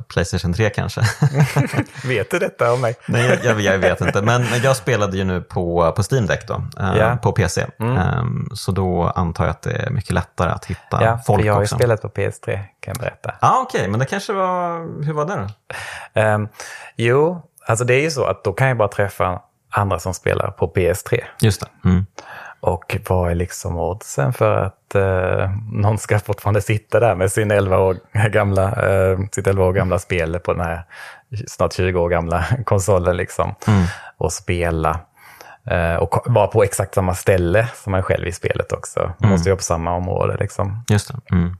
[0.08, 1.02] Playstation 3 kanske.
[2.08, 2.96] vet du detta om mig?
[3.08, 4.22] Nej, jag, jag, vet inte.
[4.22, 7.18] Men jag spelade ju nu på, på Steam Deck då, Ja.
[7.22, 7.66] på PC.
[7.80, 11.46] Ehm, så då antar jag att det är mycket lättare att hitta Ja, för folk
[11.46, 11.76] jag har ju också.
[11.76, 12.46] spelat på PS3
[12.80, 13.34] kan jag berätta.
[13.42, 14.80] Ja, ah, okej, men det kanske var...
[15.06, 15.48] Hur var det då?
[16.22, 16.48] Ehm,
[16.96, 19.42] jo, alltså det är ju så att då kan jag bara träffa
[19.74, 21.24] andra som spelar på PS3.
[21.42, 21.90] Just det.
[21.90, 22.06] Mm.
[22.60, 27.52] Och vad är liksom oddsen för att eh, någon ska fortfarande sitta där med sin
[27.52, 27.98] 11 år
[28.30, 30.84] gamla, eh, sitt 11 år gamla spel på den här
[31.48, 33.56] snart 20 år gamla konsolen liksom.
[34.18, 35.00] Och spela.
[35.68, 39.14] Eh, och vara på exakt samma ställe som man själv i spelet också.
[39.18, 40.84] Man måste ju vara på samma område liksom.
[40.90, 41.36] Just det.
[41.36, 41.58] Mm.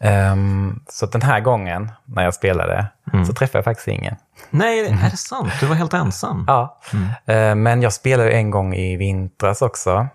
[0.00, 2.86] Ehm, så den här gången när jag spelade
[3.26, 4.16] så träffade jag faktiskt ingen.
[4.50, 5.52] Nej, är det sant?
[5.60, 6.44] Du var helt ensam?
[6.48, 6.78] Ja,
[7.26, 10.06] Eh, men jag spelade en gång i vintras också.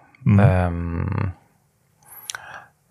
[0.41, 1.31] Ehm,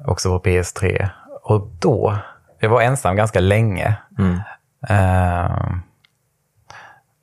[0.05, 1.09] också på PS3.
[1.43, 2.17] Och då,
[2.61, 3.97] jag var ensam ganska länge.
[4.89, 5.81] Ehm,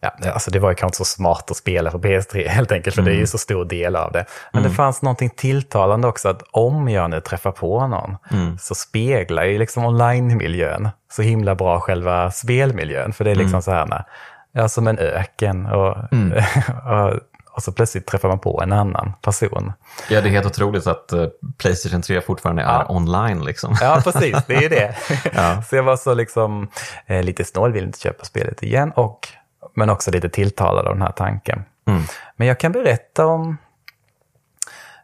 [0.03, 2.95] ja, alltså det var ju kanske inte så smart att spela på PS3 helt enkelt,
[2.95, 4.25] för det är ju så stor del av det.
[4.51, 8.17] Men det fanns någonting tilltalande också, att om jag nu träffar på någon
[8.59, 13.13] så speglar ju liksom online-miljön så himla bra själva spelmiljön.
[13.13, 14.03] För det är liksom så här,
[14.51, 15.97] ja, som en öken och,
[16.91, 17.19] och,
[17.55, 19.73] och så plötsligt träffar man på en annan person.
[20.09, 21.25] Ja, det är helt otroligt att eh,
[21.57, 23.45] Playstation 3 fortfarande är online.
[23.45, 23.75] Liksom.
[23.81, 24.37] Ja, precis.
[24.47, 24.95] Det är ju det.
[25.69, 26.67] Så jag var så liksom
[27.05, 29.27] eh, lite snål, ville inte köpa spelet igen, och,
[29.73, 31.63] men också lite tilltalad av den här tanken.
[32.35, 33.57] Men jag kan berätta om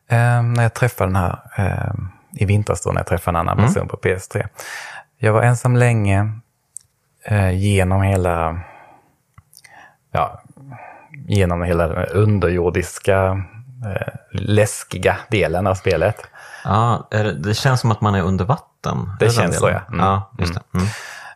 [0.07, 1.93] eh, när jag träffade den här, eh,
[2.33, 4.47] i vintras då, när jag träffade en annan person på PS3.
[5.17, 6.31] Jag var ensam länge
[7.25, 8.59] eh, genom hela,
[10.11, 10.41] ja,
[11.27, 13.43] genom hela den underjordiska,
[13.85, 16.27] eh, läskiga delen av spelet.
[16.63, 19.11] Ja, det, det känns som att man är under vatten.
[19.19, 19.81] Det känns så, ja.
[19.87, 19.99] Mm.
[19.99, 20.59] Ja, just.
[20.73, 20.87] Mm.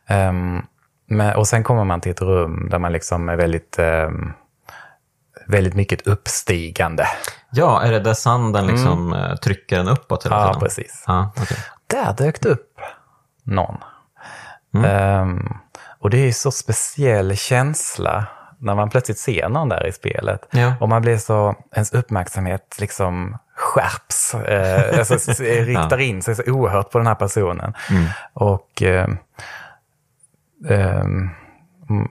[0.08, 0.66] Ehm,
[1.06, 4.34] men, och sen kommer man till ett rum där man liksom är väldigt, ehm,
[5.48, 7.06] väldigt mycket uppstigande.
[7.52, 10.48] Ja, är det där sanden liksom eh, trycker den uppåt hela Mm.
[10.48, 10.62] Ja, tiden?
[10.68, 11.04] precis.
[11.08, 11.58] Ja, okej.
[11.88, 12.80] Där dök det upp
[13.44, 13.78] någon.
[14.76, 14.86] Mm.
[14.92, 15.54] Ehm,
[16.00, 18.26] och det är ju så speciell känsla
[18.58, 20.48] när man plötsligt ser någon där i spelet.
[20.52, 20.74] Ja.
[20.80, 26.90] Och man blir så, ens uppmärksamhet liksom skärps, eh, alltså, riktar in sig så oerhört
[26.92, 27.74] på den här personen.
[27.92, 28.06] Mm.
[28.34, 29.18] Och ehm,
[30.70, 31.30] ehm,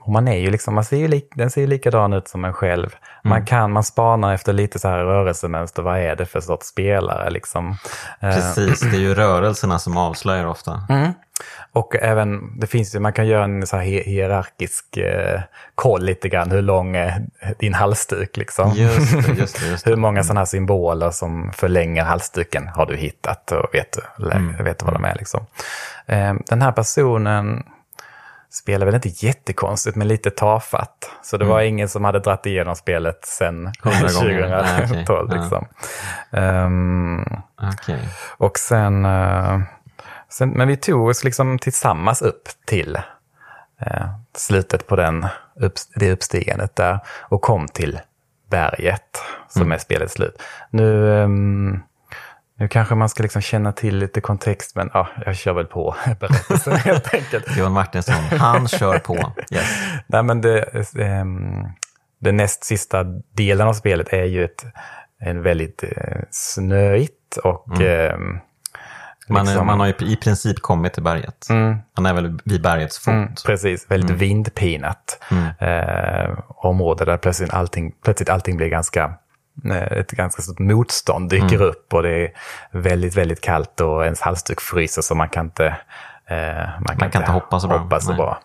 [0.01, 2.45] och man är ju liksom, man ser ju lik, den ser ju likadan ut som
[2.45, 2.89] en själv.
[3.23, 3.45] Man Mm.
[3.45, 7.77] kan, man spanar efter lite så här rörelsemönster, vad är det för sorts spelare liksom.
[8.19, 10.81] Eh, Precis, det är ju rörelserna som avslöjar ofta.
[10.89, 11.11] Mm.
[11.71, 15.41] Och även, det finns ju, man kan göra en så här hier- hierarkisk eh,
[15.75, 17.25] koll lite grann, hur lång är
[17.59, 18.71] din halsduk liksom.
[18.75, 19.65] Just det, just det.
[19.67, 19.89] Just det.
[19.89, 24.63] Hur många sådana här symboler som förlänger halsduken har du hittat och vet, du- eller
[24.63, 25.45] vet du vad de är liksom.
[26.05, 27.63] Eh, den här personen
[28.53, 31.11] spelar väl inte jättekonstigt, men lite tafatt.
[31.23, 34.63] Så det var ingen som hade dratt igenom spelet sedan 100 gånger.
[34.89, 35.27] Nej, 2012.
[35.27, 35.37] okej.
[35.37, 35.41] Ja.
[35.41, 35.67] Liksom.
[36.31, 37.25] Ehm,
[37.73, 38.09] Okej.
[38.37, 39.59] och sen, eh,
[40.29, 42.95] sen, men vi tog oss liksom tillsammans upp till
[43.81, 47.99] eh, slutet på den, upp, det uppstigandet där och kom till
[48.49, 50.41] berget som är spelets slut.
[50.69, 51.79] Nu, ehm,
[52.63, 55.95] nu kanske man ska liksom känna till lite kontext, men ja, jag kör väl på
[56.19, 57.57] berättelsen helt enkelt.
[57.57, 59.33] Johan Martinsson, han kör på.
[59.51, 59.65] Yes.
[60.07, 60.65] Nej, men det,
[60.99, 61.65] ehm,
[62.19, 64.65] den näst sista delen av spelet är ju ett
[65.19, 68.17] en väldigt eh, snöigt och eh,
[69.27, 71.47] Man, är, liksom- man har ju i princip kommit till berget.
[71.97, 73.13] Man är väl vid bergets fot.
[73.13, 75.19] Mm, precis, väldigt vindpinat
[75.59, 79.11] eh, område där plötsligt allting, plötsligt allting blir ganska eh,
[79.91, 82.31] ett ganska stort motstånd dyker upp och det är
[82.71, 85.65] väldigt, väldigt kallt och ens halsduk fryser så man kan inte,
[86.25, 87.77] eh, man kan kan inte hoppa så bra.
[87.77, 88.17] hoppa så Nej.
[88.17, 88.39] bra.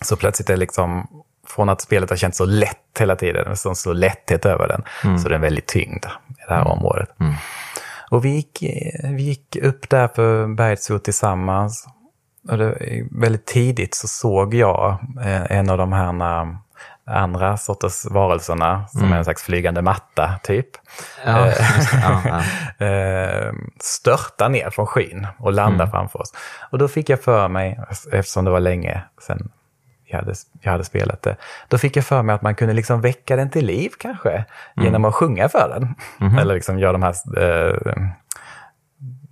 [0.00, 1.08] Så plötsligt är det liksom,
[1.48, 5.18] från att spelet har känts så lätt hela tiden, så, så lätthet över den, Mm.
[5.18, 7.08] så är den väldigt tyngd i det här området.
[8.10, 11.86] Och vi gick, eh, vi gick upp där för bergets fot tillsammans.
[12.50, 12.78] Och det,
[13.10, 16.12] väldigt tidigt så såg jag eh, en av de här
[17.06, 20.68] andra sorters varelserna, som är en slags flygande matta typ,
[21.24, 21.56] Ja, det.
[22.02, 22.22] Ja,
[22.78, 22.86] ja.
[22.86, 26.34] eh, störta ner från skyn och landa framför oss.
[26.70, 27.80] Och då fick jag för mig,
[28.12, 29.50] eftersom det var länge sedan
[30.08, 31.36] jag hade, jag hade spelat det,
[31.68, 34.44] då fick jag för mig att man kunde liksom väcka den till liv kanske,
[34.76, 35.94] genom att sjunga för den.
[36.38, 38.06] Eller liksom göra de här, eh,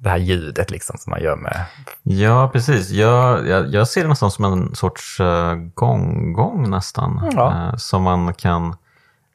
[0.05, 1.64] det här ljudet liksom som man gör med...
[2.03, 2.90] ja precis.
[2.90, 7.31] Jag, jag, jag ser det nästan som en sorts uh, gång-gång nästan.
[7.33, 7.69] Ja.
[7.69, 8.77] Eh, som man kan...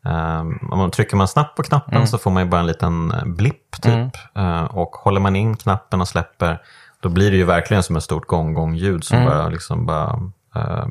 [0.05, 0.39] eh,
[0.71, 3.25] om man trycker man snabbt på knappen så får man ju bara en liten eh,
[3.25, 4.15] blipp typ.
[4.35, 6.61] Eh, och håller man in knappen och släpper
[7.01, 10.19] då blir det ju verkligen som ett stort gång-gång-ljud som bara, liksom bara eh,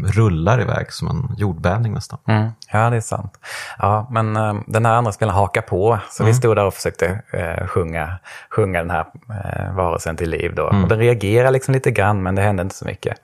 [0.07, 2.19] rullar iväg som en jordbävning nästan.
[2.73, 3.39] Ja, det är sant.
[3.79, 7.23] Ja, men eh, den här andra spelaren hakar på, så vi stod där och försökte
[7.33, 8.19] eh, sjunga,
[8.51, 10.55] sjunga den här eh, varelsen till liv.
[10.55, 10.63] Då.
[10.65, 13.19] Och den reagerade liksom lite grann, men det hände inte så mycket.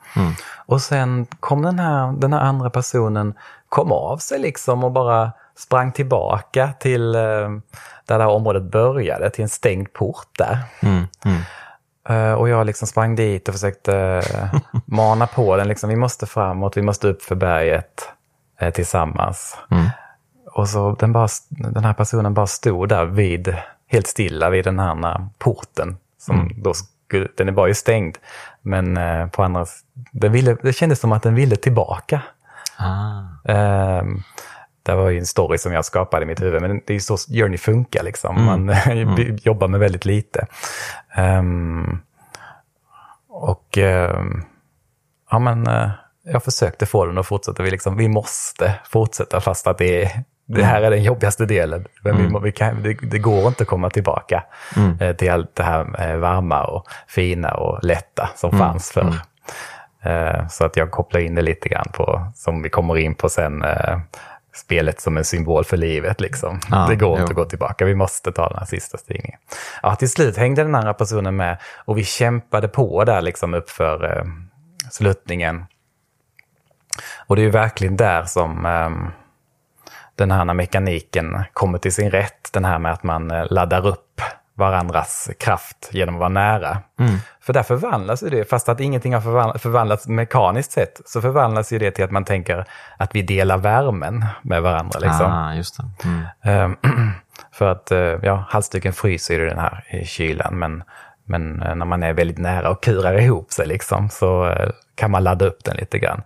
[0.67, 3.35] Och sen kom den här, den här andra personen,
[3.69, 7.21] kom av sig liksom och bara sprang tillbaka till eh,
[8.07, 10.59] där det här området började, till en stängd port där.
[10.81, 11.41] Mm, mm.
[12.09, 15.69] Eh, och jag liksom sprang dit och försökte eh, mana på den.
[15.69, 18.09] Liksom, vi måste framåt, vi måste upp för berget
[18.61, 19.59] eh, tillsammans.
[19.71, 19.87] Mm.
[20.53, 24.79] Och så den, bara, den här personen bara stod där vid, helt stilla vid den
[24.79, 25.97] här porten.
[26.19, 26.63] Som Mm.
[26.63, 28.19] då skulle, den var ju stängd,
[28.63, 28.99] men
[29.31, 29.67] på andra,
[30.13, 32.23] den ville, det kändes som att den ville tillbaka.
[32.77, 33.51] Ah.
[33.53, 34.23] Ehm,
[34.87, 37.01] det var ju en story som jag skapade i mitt huvud, men det är ju
[37.01, 38.03] så Journey funkar.
[38.03, 38.45] Liksom.
[38.45, 38.75] Man
[39.43, 40.47] jobbar med väldigt lite.
[41.15, 41.99] Ehm,
[43.29, 44.43] och ehm,
[45.31, 45.91] ja, men, eh,
[46.25, 47.63] jag försökte få den att fortsätta.
[47.63, 50.11] Vi, liksom, vi måste fortsätta fast att det, är,
[50.47, 51.87] det här är den jobbigaste delen.
[52.03, 54.45] Men vi, må- vi kan, det, det går inte att komma tillbaka
[55.01, 59.15] eh, till allt det här eh, varma och fina och lätta som fanns förr.
[60.03, 63.29] Eh, Så att jag kopplar in det lite grann på, som vi kommer in på
[63.29, 63.63] sen,
[64.55, 66.21] spelet som en symbol för livet.
[66.21, 66.61] Liksom.
[66.71, 67.21] Ja, det går jo.
[67.21, 69.41] inte att gå tillbaka, vi måste ta den här sista stigningen.
[69.83, 74.19] Ja, till slut hängde den andra personen med och vi kämpade på där liksom uppför
[74.19, 74.25] eh,
[74.91, 75.65] sluttningen.
[77.27, 79.07] Och det är ju verkligen där som ehm,
[80.15, 82.53] den här mekaniken kommer till sin rätt.
[82.53, 84.21] Den här med att man eh, laddar upp
[84.57, 86.79] varandras kraft genom att vara nära.
[87.41, 91.79] För där förvandlas ju det, fast att ingenting har förvandlats, mekaniskt sett, så förvandlas ju
[91.79, 92.65] det till att man tänker
[92.97, 94.99] att vi delar värmen med varandra.
[95.01, 95.33] Liksom.
[95.33, 95.79] Ah, just.
[96.05, 96.25] Mm.
[96.43, 96.77] Ehm,
[97.53, 100.83] för att eh, ja, halsduken fryser ju den här i kylan, men,
[101.25, 105.11] men eh, när man är väldigt nära och kurar ihop sig liksom, så eh, kan
[105.11, 106.23] man ladda upp den lite grann.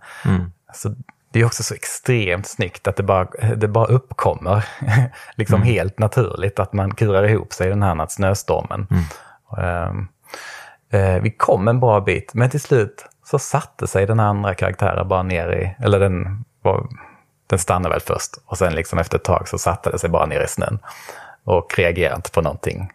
[0.73, 0.95] Så
[1.31, 4.65] det är också så extremt snyggt att det bara, det bara uppkommer
[5.35, 8.87] liksom helt naturligt att man kurar ihop sig i den här snöstormen.
[9.57, 10.07] Ehm,
[10.91, 15.07] eh, vi kom en bra bit, men till slut så satte sig den andra karaktären
[15.07, 16.87] bara ner i, eller den, var,
[17.47, 20.25] den stannade väl först och sen liksom efter ett tag så satte det sig bara
[20.25, 20.79] ner i snön
[21.43, 22.91] och reagerade inte på någonting.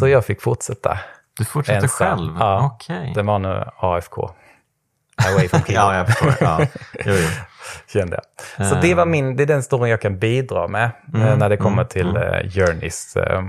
[0.00, 0.98] Så jag fick fortsätta.
[1.38, 2.06] Du fortsätter ensam.
[2.18, 2.36] själv?
[2.38, 3.12] Ja, Okej.
[3.14, 4.30] det var nu AFK.
[5.28, 6.34] Away from keyboard, Ja, jag förstår.
[6.40, 6.58] Ja.
[7.04, 7.28] Jo, jo.
[7.92, 8.20] Kände
[8.56, 8.66] jag.
[8.68, 11.56] Så det, var min, det är den storyn jag kan bidra med eh, när det
[11.56, 13.42] kommer till eh, Journeys eh,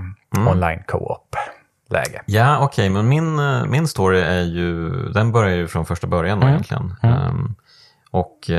[0.48, 2.22] online co-op-läge.
[2.26, 6.40] Ja, okej, men min, eh, min story är ju, den börjar ju från första början
[6.40, 6.94] då egentligen.
[7.02, 7.54] Ehm,
[8.10, 8.50] och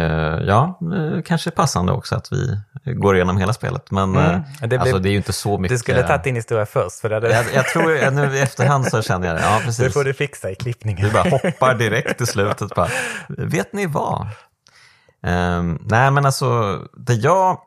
[0.48, 0.80] ja,
[1.26, 2.60] kanske passande också att vi
[2.94, 3.92] går igenom hela spelet.
[3.92, 5.76] Men eh, Det blev- alltså, det är ju inte så mycket.
[5.76, 8.86] Du skulle tagit din historia först, för det, hade, jag, jag tror, nu i efterhand
[8.88, 9.42] så känner jag det.
[9.42, 9.94] Ja, det precis.
[9.94, 11.08] får du fixa i klippningen.
[11.08, 12.76] Du bara hoppar direkt i slutet.
[12.76, 12.88] Bara,
[13.28, 14.28] vet ni vad?
[15.26, 17.60] Ehm, nej, men alltså det jag...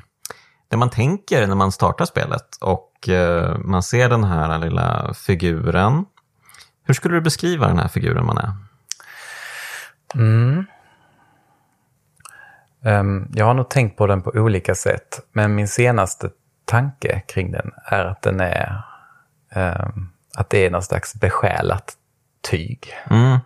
[0.68, 6.04] det man tänker när man startar spelet och eh, man ser den här lilla figuren.
[6.84, 8.52] Hur skulle du beskriva den här figuren man är?
[12.84, 16.30] Ehm, jag har nog tänkt på den på olika sätt, men min senaste
[16.64, 18.82] tanke kring den är att den är
[19.52, 21.92] ehm, att det är någon slags besjälat
[22.50, 22.94] tyg.
[23.10, 23.38] Mm.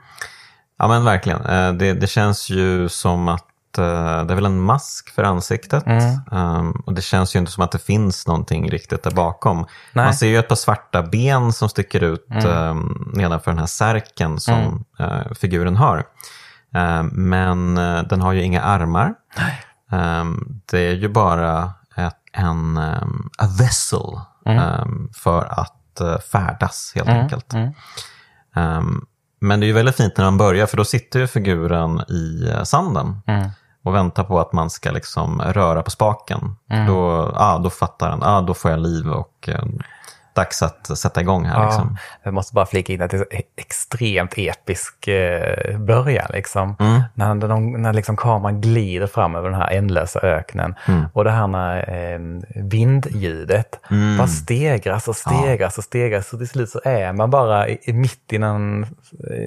[0.79, 1.47] Ja men verkligen.
[1.47, 3.46] Eh, Det, det känns ju som att
[3.83, 5.85] det är väl en mask för ansiktet.
[6.31, 9.67] Um, och det känns ju inte som att det finns någonting riktigt där bakom.
[9.93, 10.05] Nej.
[10.05, 14.41] Man ser ju ett par svarta ben som sticker ut um, nedanför den här särken
[14.41, 16.05] som uh, figuren har.
[16.75, 19.15] Um, men uh, den har ju inga armar.
[19.91, 26.93] Um, det är ju bara ett, en um, a vessel um, för att uh, färdas
[26.95, 27.55] helt enkelt.
[28.57, 29.07] Um,
[29.41, 32.53] men det är ju väldigt fint när man börjar för då sitter ju figuren i
[32.57, 33.23] uh, sanden
[33.87, 36.57] och väntar på att man ska liksom röra på spaken.
[36.87, 39.65] Då, ah, då fattar den, ah, då får jag liv och uh,
[40.37, 41.61] dags att sätta igång här.
[41.61, 41.97] Ja, Liksom.
[42.23, 46.27] Jag måste bara flika in att det är en extremt episk eh, början.
[46.33, 46.77] Liksom.
[46.81, 47.03] Mm.
[47.15, 50.75] När, de, när liksom kameran glider fram över den här ändlösa öknen.
[50.89, 51.05] Mm.
[51.13, 51.79] Och det här när,
[52.15, 52.19] eh,
[52.65, 53.81] vindljudet
[54.19, 56.29] bara stegras och stegras och stegras.
[56.29, 58.89] Så till slut så är man bara i, i mitt i en eh,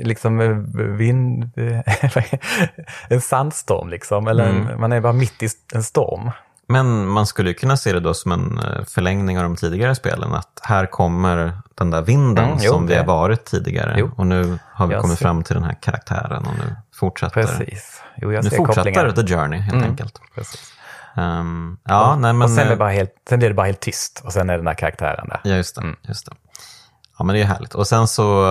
[0.07, 0.49] liksom, eh,
[0.97, 1.51] vind,
[3.09, 3.89] en sandstorm.
[3.89, 4.27] Liksom.
[4.27, 4.67] Eller Mm.
[4.67, 6.31] en, man är bara mitt i en storm.
[6.71, 9.95] Men man skulle ju kunna se det då som en eh, förlängning av de tidigare
[9.95, 10.33] spelen.
[10.33, 13.95] Att här kommer den där vinden Mm, jo, som vi har varit tidigare.
[13.97, 14.11] Jo.
[14.17, 17.33] Och nu har vi Jag kommit ser- fram till den här karaktären och nu fortsätter,
[17.43, 18.03] Precis.
[18.17, 20.21] Jo, jag nu fortsätter the journey helt enkelt.
[20.35, 20.73] Precis.
[21.15, 22.41] Ehm, ja, nej men...
[22.41, 24.49] och sen, är eh, det bara helt, sen blir det bara helt tyst och sen
[24.49, 25.39] är den här karaktären där.
[25.43, 25.81] Ja, just det.
[25.81, 25.95] Mm.
[26.01, 26.31] Just det.
[27.17, 27.75] Ja, men det är härligt.
[27.75, 28.43] Och sen så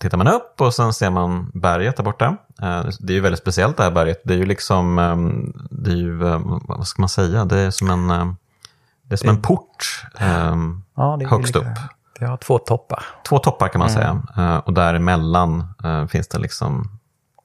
[0.00, 2.36] tittar man upp och sen ser man berget där borta.
[2.62, 4.20] Eh, Det är ju väldigt speciellt det här berget.
[4.24, 5.16] Det är ju liksom, eh,
[5.70, 8.32] det är ju, eh, vad ska man säga, det är som en, eh,
[9.02, 10.04] det är som en port
[10.96, 11.64] Ja, högst upp.
[12.18, 13.04] Det har två toppar.
[13.28, 14.00] Två toppar kan man Mm.
[14.02, 14.22] säga.
[14.46, 16.98] Eh, Och däremellan eh, finns det liksom,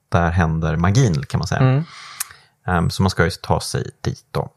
[0.10, 1.84] där händer magin kan man säga.
[2.68, 2.90] Mm.
[2.90, 4.50] Så man ska ju ta sig dit då.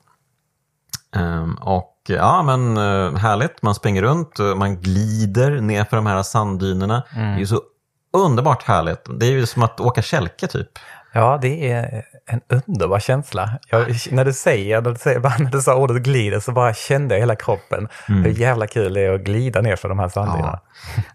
[1.17, 2.77] Ehm, Och ja, men
[3.17, 3.63] härligt.
[3.63, 7.03] Man springer runt, man glider ner för de här sanddynerna.
[7.11, 7.27] Mm.
[7.29, 7.63] Det är ju så
[8.12, 9.07] underbart härligt.
[9.21, 10.68] Det är ju som att åka kälke typ.
[11.12, 13.59] Ja, det är en underbar känsla.
[13.71, 17.14] Jag, när, du säger, när, du säger, när du sa ordet glider så bara kände
[17.14, 20.61] jag hela kroppen hur jävla kul det är att glida ner för de här sanddynerna.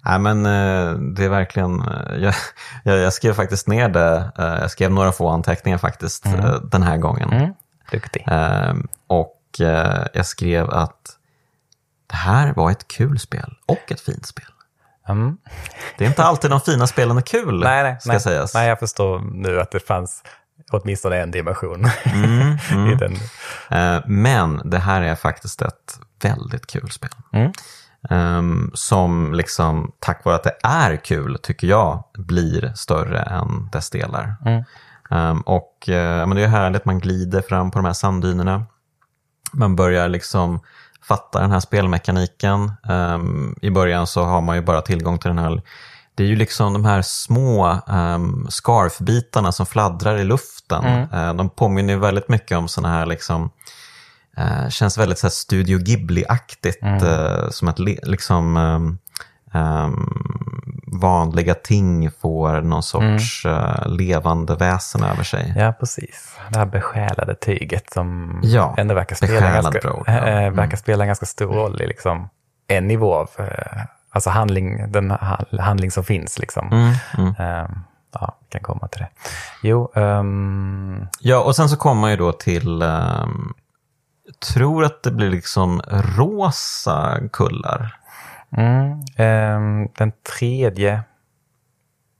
[0.05, 1.79] Nej, men eh, det är verkligen...
[1.81, 2.33] eh, Jag,
[2.83, 4.31] jag, jag skrev faktiskt ner det.
[4.37, 7.29] eh, Jag skrev några få anteckningar faktiskt eh, den här gången.
[7.33, 7.53] Mm.
[7.91, 8.23] Duktig.
[8.27, 9.39] Ehm, Och
[10.13, 11.17] jag skrev att
[12.07, 14.45] det här var ett kul spel och ett fint spel.
[15.09, 15.37] Mm.
[15.97, 18.19] Det är inte alltid de fina spelen är kul, Nej, nej, ska nej.
[18.19, 18.53] sägas.
[18.53, 20.23] nej, jag förstår nu att det fanns
[20.71, 23.13] åtminstone en dimension Mm, i den.
[23.69, 27.09] Eh, Men det här är faktiskt ett väldigt kul spel.
[27.33, 27.51] Mm.
[28.09, 33.89] Ehm, som liksom, tack vare att det är kul, tycker jag, blir större än dess
[33.89, 34.35] delar.
[34.45, 34.63] Mm.
[35.11, 38.65] Ehm, och eh, men det är härligt, man glider fram på de här sanddynerna.
[39.53, 40.59] Man börjar liksom
[41.03, 42.71] fatta den här spelmekaniken.
[42.89, 45.61] Ehm, I början så har man ju bara tillgång till den här
[46.15, 50.83] det är ju liksom de här små um, scarfbitarna som fladdrar i luften.
[51.13, 53.49] Eh, de påminner ju väldigt mycket om sådana här liksom,
[54.37, 56.83] eh, känns väldigt så här Studio Ghibli-aktigt.
[57.43, 58.97] eh, som att li- liksom ehm,
[59.53, 60.09] ehm,
[60.99, 65.53] vanliga ting får någon sorts eh, levande väsen över sig.
[65.57, 66.35] Ja, precis.
[66.49, 70.13] Det här besjälade tyget som Ja, ändå verkar spela, ganska, bra ord, ja.
[70.17, 70.55] Mm.
[70.55, 72.29] verkar spela en ganska stor roll i liksom
[72.67, 76.39] en nivå av eh, alltså handling, den ha- handling som finns.
[76.39, 76.67] Liksom.
[76.71, 77.35] Mm, mm.
[77.39, 77.69] Eh,
[78.13, 79.09] ja, vi kan komma till det.
[79.63, 83.53] Jo, ehm, Ja, och sen så kommer man ju då till, ehm,
[84.53, 85.81] tror att det blir liksom
[86.17, 87.95] rosa kullar.
[88.57, 91.03] Mm, ehm, den tredje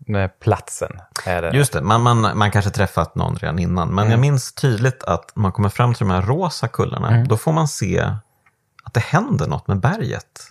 [0.08, 0.92] med platsen
[1.26, 1.52] är det.
[1.58, 3.90] Just det, man, man, man kanske träffat någon redan innan.
[3.96, 7.24] Men jag minns tydligt att man kommer fram till de här rosa kullarna.
[7.24, 8.00] Då får man se
[8.84, 10.42] att det händer något med berget.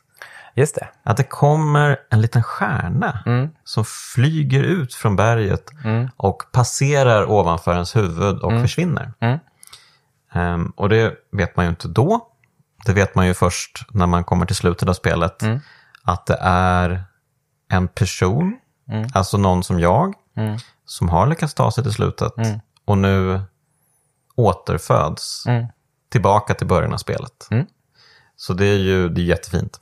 [0.55, 0.89] Just det.
[1.03, 3.23] Att det kommer en liten stjärna
[3.65, 5.71] som flyger ut från berget
[6.17, 9.13] och passerar ovanför ens huvud och försvinner.
[9.21, 9.39] Mm.
[10.33, 12.29] Ehm, och det vet man ju inte då.
[12.85, 15.43] Det vet man ju först när man kommer till slutet av spelet.
[16.05, 17.05] Att det är
[17.71, 18.59] en person,
[19.15, 20.15] alltså någon som jag,
[20.87, 22.33] som har lyckats ta sig till slutet
[22.85, 23.41] och nu
[24.37, 25.45] återföds
[26.11, 27.49] tillbaka till början av spelet.
[27.51, 27.67] Mm.
[28.37, 29.81] Så det är ju det är jättefint.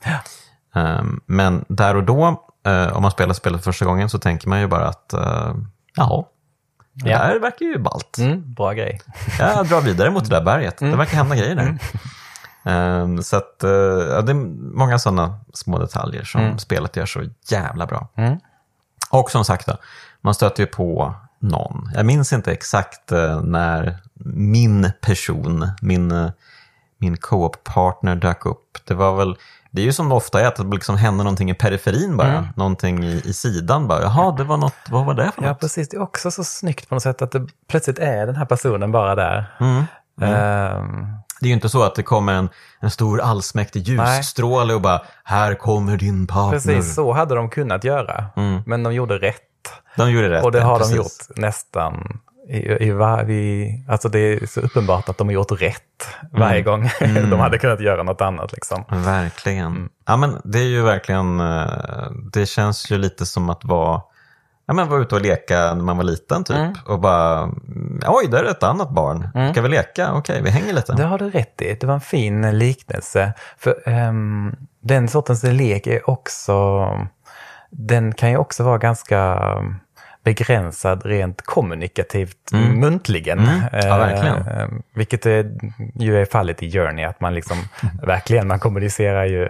[0.75, 4.59] Ehm, men där och då, eh, om man spelar spelet första gången så tänker man
[4.59, 5.55] ju bara att uh,
[5.95, 6.23] jaha,
[6.93, 7.17] det Ja.
[7.17, 8.17] där verkar ju ballt.
[8.17, 9.01] Mm, bra grej.
[9.39, 10.77] Jag drar vidare mot det där berget.
[10.77, 11.77] Det verkar hända grejer där.
[12.63, 13.69] Ehm, så att, eh,
[14.09, 18.07] ja, det är många sådana små detaljer som spelet gör så jävla bra.
[18.15, 18.37] Mm.
[19.09, 19.77] Och som sagt, då,
[20.21, 21.91] man stöter ju på någon.
[21.95, 26.31] Jag minns inte exakt eh, när min person, min, eh,
[26.97, 28.77] min co-op-partner dök upp.
[28.87, 29.35] Det var väl
[29.71, 32.27] Det är ju som det ofta är, att det liksom händer någonting i periferin bara.
[32.27, 32.45] Mm.
[32.55, 34.01] Någonting i, i sidan bara.
[34.01, 35.47] Jaha, det var något, vad var det för något?
[35.47, 35.89] Ja, precis.
[35.89, 38.91] Det är också så snyggt på något sätt att det plötsligt är den här personen
[38.91, 39.55] bara där.
[39.59, 39.83] Mm.
[40.21, 41.07] Mm.
[41.41, 44.75] Det är ju inte så att det kommer en, en stor allsmäktig ljusstråle Nej.
[44.75, 46.51] och bara “här kommer din partner”.
[46.51, 48.25] Precis, så hade de kunnat göra.
[48.35, 48.61] Mm.
[48.65, 49.41] Men de gjorde rätt.
[49.97, 50.43] De gjorde rätt.
[50.43, 50.91] Och det har precis.
[50.91, 52.19] de gjort nästan
[52.49, 52.89] i, i,
[53.33, 56.63] i, alltså det är så uppenbart att de har gjort rätt varje mm.
[56.63, 56.89] gång.
[57.01, 57.29] Mm.
[57.29, 58.51] de hade kunnat göra något annat.
[58.51, 58.83] Liksom.
[58.89, 59.65] Verkligen.
[59.65, 59.89] Mm.
[60.07, 64.01] Ja, men det är ju verkligen, eh, det känns ju lite som att vara
[64.65, 66.57] ja, men vara ute och leka när man var liten typ.
[66.57, 66.73] Mm.
[66.85, 67.49] Och bara,
[68.07, 69.29] oj, där är ett annat barn.
[69.35, 69.53] Mm.
[69.53, 70.13] Ska vi leka?
[70.13, 70.93] Okej, vi hänger lite.
[70.93, 71.77] Det har du rätt i.
[71.79, 73.33] Det var en fin liknelse.
[73.57, 76.87] För um, den sortens lek är också,
[77.69, 79.39] den kan ju också vara ganska
[80.23, 82.79] begränsad rent kommunikativt mm.
[82.79, 83.39] muntligen.
[83.39, 83.61] Mm.
[83.71, 84.47] Ja, verkligen.
[84.47, 85.51] Eh, vilket är,
[85.95, 87.57] ju är fallet i Journey, att man liksom
[88.03, 89.49] verkligen, man kommunicerar ju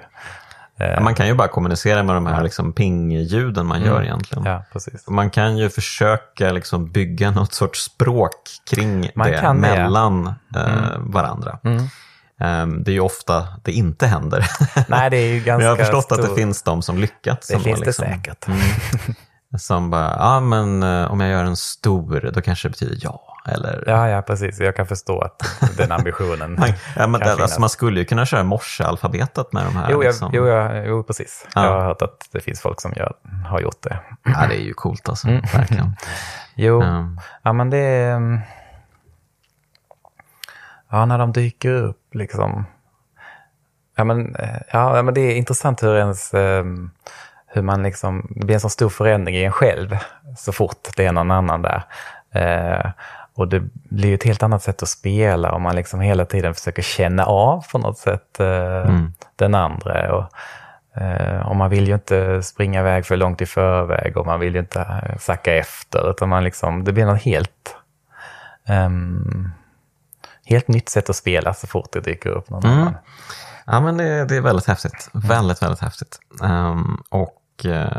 [1.02, 4.04] man kan ju bara kommunicera med de här liksom ping-ljuden man gör mm.
[4.04, 4.46] egentligen.
[4.46, 4.64] Ja.
[5.08, 10.60] Man kan ju försöka liksom bygga något sorts språk kring man det mellan det.
[10.60, 11.12] Eh, mm.
[11.12, 11.60] varandra.
[11.64, 11.88] Mm.
[12.44, 14.48] Um, det är ju ofta det inte händer.
[14.88, 16.20] Nej, det är ju ganska Men jag har förstått stor...
[16.20, 17.48] att det finns de som lyckats.
[17.48, 18.48] Det som finns liksom, det säkert.
[18.48, 18.60] Mm,
[19.58, 23.31] som bara, ja men uh, om jag gör en stor, då kanske det betyder ja.
[23.46, 23.84] Eller...
[23.88, 24.60] Ja, ja, precis.
[24.60, 25.44] Jag kan förstå att
[25.78, 29.76] den ambitionen man, ja, men det, alltså, Man skulle ju kunna köra morsealfabetet med de
[29.76, 29.92] här.
[29.92, 30.32] Jo, jag, liksom.
[30.34, 31.48] jo, jag, jo precis.
[31.56, 31.66] Ja.
[31.66, 33.14] Jag har hört att det finns folk som gör,
[33.46, 34.00] har gjort det.
[34.24, 35.42] Ja, det är ju coolt alltså, mm.
[35.54, 35.96] verkligen.
[36.56, 37.20] jo, um.
[37.44, 38.16] ja men det är...
[38.16, 38.39] Mm,
[40.89, 42.66] ja, när de dyker upp liksom.
[43.96, 46.34] Ja, men, eh, ja, men det är intressant hur ens...
[46.34, 46.92] Um,
[47.54, 49.98] hur man liksom, det blir en så stor förändring i en själv
[50.38, 51.84] så fort det är någon annan där.
[52.32, 52.92] Eh,
[53.42, 56.82] och det blir ett helt annat sätt att spela om man liksom hela tiden försöker
[56.82, 59.14] känna av på något sätt eh, mm.
[59.36, 60.16] den andra.
[60.16, 60.28] Och,
[61.02, 64.54] eh, och man vill ju inte springa iväg för långt i förväg och man vill
[64.54, 64.86] ju inte
[65.20, 66.12] sacka efter.
[66.12, 67.76] Utan man liksom, det blir något helt,
[68.70, 69.52] um,
[70.46, 72.80] helt nytt sätt att spela så fort det dyker upp någon mm.
[72.80, 72.96] annan.
[73.66, 75.10] Ja, men det, det, är väldigt häftigt.
[75.14, 76.20] Väldigt, väldigt häftigt.
[76.42, 77.38] Um, och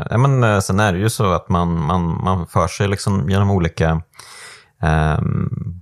[0.09, 3.29] ja, men, eh, sen är det ju så att man, man, man för sig liksom
[3.29, 3.97] genom olika eh,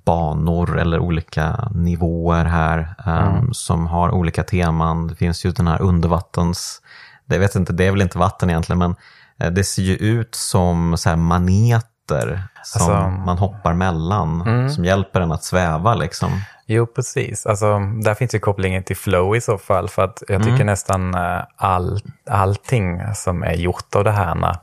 [0.05, 3.53] banor eller olika nivåer här eh, mm.
[3.53, 5.07] som har olika teman.
[5.07, 6.81] Det finns ju den här undervattens,
[7.25, 8.95] det vet inte, det är väl inte vatten egentligen, men
[9.39, 14.69] eh, det ser ju ut som så här maneter som alltså, man hoppar mellan, mm.
[14.69, 16.41] som hjälper en att sväva liksom.
[16.65, 17.45] Jo, precis.
[17.45, 19.89] Alltså, där finns ju kopplingen till flow i så fall.
[19.89, 20.67] För att jag tycker mm.
[20.67, 21.99] nästan eh, all,
[22.29, 24.55] allting som är gjort av det här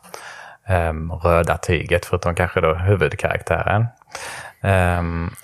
[0.69, 3.87] um, röda tyget, förutom kanske då huvudkaraktären,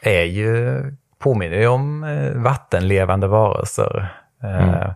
[0.00, 0.82] är ju,
[1.18, 4.08] påminner ju om uh, vattenlevande varelser.
[4.42, 4.68] Mm.
[4.68, 4.90] Uh,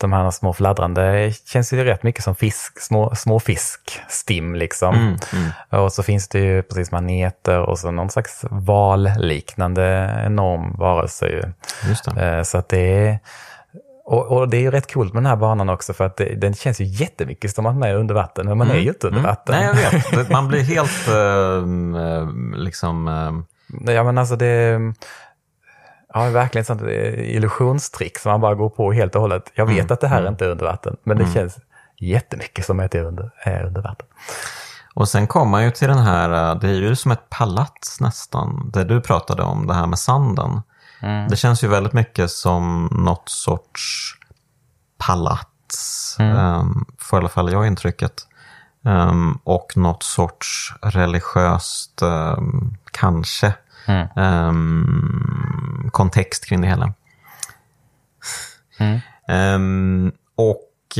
[0.00, 4.94] de här små fladdrande känns ju rätt mycket som fisk, små, små fiskstim liksom.
[4.94, 5.84] Mm, mm.
[5.84, 11.26] Och så finns det ju precis maneter och så någon slags valliknande enorm varelse.
[11.26, 11.42] Ju.
[12.22, 13.18] Eh, så att det är
[14.06, 16.34] och, och, det är ju rätt coolt med den här banan också för att det,
[16.34, 18.78] den känns ju jättemycket som att man är under vatten, men man mm.
[18.78, 19.30] är ju inte under mm.
[19.30, 19.54] vatten.
[19.54, 20.30] Nej, jag vet.
[20.30, 23.08] Man blir helt uh, liksom...
[23.08, 23.92] Uh...
[23.94, 24.80] Ja, men alltså det
[26.14, 29.52] Ja, verkligen sånt illusionstrick som man bara går på helt och hållet.
[29.54, 29.92] Jag vet mm.
[29.92, 30.32] att det här mm.
[30.32, 31.34] inte är under vatten, men det mm.
[31.34, 31.58] känns
[32.00, 34.06] jättemycket som att det är under, är under vatten.
[34.94, 38.70] Och sen kommer man ju till den här, det är ju som ett palats nästan,
[38.72, 40.62] det du pratade om, det här med sanden.
[41.00, 41.28] Mm.
[41.28, 44.14] Det känns ju väldigt mycket som något sorts
[44.98, 46.36] palats, mm.
[46.36, 48.12] um, får i alla fall jag intrycket.
[48.82, 53.54] Um, och något sorts religiöst, um, kanske,
[53.86, 54.08] mm.
[54.16, 56.92] um, kontext kring det hela.
[58.78, 60.12] Mm.
[60.36, 60.98] Och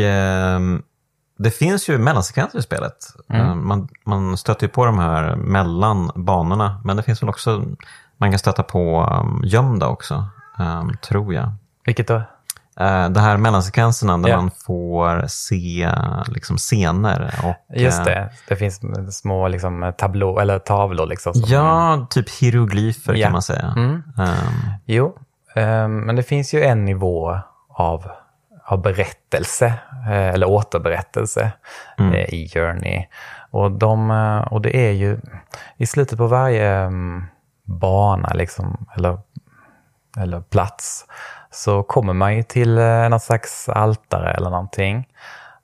[1.39, 2.97] det finns ju mellansekvenser i spelet.
[3.29, 3.69] Mm.
[3.69, 7.65] man, man stöter ju på de här mellan banorna, men det finns väl också,
[8.17, 9.09] man kan stöta på
[9.45, 10.25] gömda också,
[11.03, 11.53] tror jag.
[11.85, 12.23] Vilket då?
[12.81, 14.41] Uh, det här mellansekvenserna där yeah.
[14.41, 15.91] man får se
[16.29, 17.35] liksom, scener.
[17.45, 21.07] Och, Just det, uh, det finns små liksom, tablå, eller tavlor.
[21.07, 21.51] Liksom, som...
[21.51, 23.27] Ja, typ hieroglyfer yeah.
[23.27, 23.75] kan man säga.
[23.77, 23.93] Mm.
[24.19, 24.71] Um.
[24.85, 25.19] Jo,
[25.55, 27.39] um, men det finns ju en nivå
[27.69, 28.11] av,
[28.65, 29.67] av berättelse,
[30.09, 31.53] uh, eller återberättelse
[31.99, 32.15] mm.
[32.15, 33.07] i Journey.
[33.51, 34.11] Och, de,
[34.51, 35.21] och det är ju
[35.77, 37.27] i slutet på varje um,
[37.67, 39.19] bana, liksom, eller,
[40.19, 41.07] eller plats,
[41.51, 45.09] så kommer man ju till eh, något slags altare eller någonting.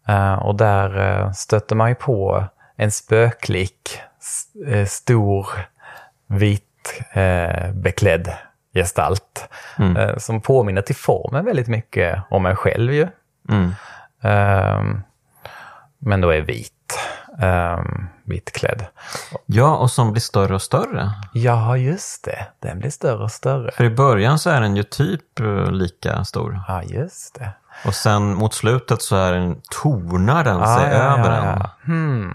[0.09, 2.44] Eh, och där eh, stöter man ju på
[2.76, 4.00] en spöklik,
[4.86, 5.48] stor,
[6.26, 6.64] vit
[7.72, 8.32] beklädd
[8.74, 9.48] gestalt.
[9.78, 10.20] Mm.
[10.20, 13.09] Som påminner till formen väldigt mycket om en själv ju.
[13.48, 13.74] Mm.
[14.22, 15.03] Um,
[15.98, 16.98] men då är vit.
[17.39, 18.87] Um, vitklädd.
[19.47, 21.11] Ja, och som blir större och större.
[21.33, 22.47] Ja, just det.
[22.61, 23.70] Den blir större och större.
[23.70, 26.61] För i början så är den ju typ eh, lika stor.
[26.68, 27.51] Ja, just det.
[27.87, 31.59] Och sen mot slutet så är den, tornar den sig ja, över ja, en.
[31.59, 31.70] ja.
[31.85, 32.35] Hmm.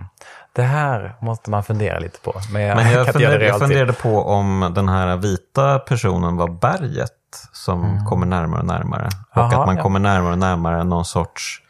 [0.53, 2.33] Det här måste man fundera lite på.
[2.51, 7.11] Men jag, Men jag, det jag funderade på om den här vita personen var berget
[7.51, 9.09] som kommer närmare och närmare.
[9.31, 9.59] Och Mm.
[9.59, 11.61] Att man kommer närmare och närmare någon sorts,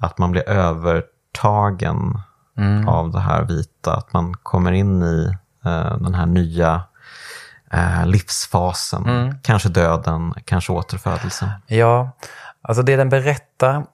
[0.00, 2.18] att man blir övertagen
[2.58, 2.88] Mm.
[2.88, 3.96] av det här vita.
[3.96, 5.34] Att man kommer in i
[5.64, 6.82] eh, den här nya
[7.72, 9.04] eh, livsfasen.
[9.04, 9.34] Mm.
[9.42, 11.48] Kanske döden, kanske återfödelsen.
[11.66, 12.10] Ja,
[12.62, 13.84] alltså det den berättar,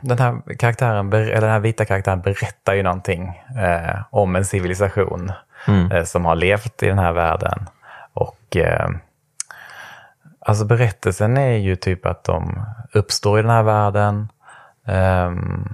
[0.00, 5.32] den här karaktären, eller den här vita karaktären berättar ju någonting eh, om en civilisation
[5.66, 5.92] Mm.
[5.92, 7.66] eh, som har levt i den här världen.
[8.12, 8.90] Och eh,
[10.40, 12.60] alltså berättelsen är ju typ att de
[12.92, 14.28] uppstår i den här världen
[14.86, 15.68] ehm,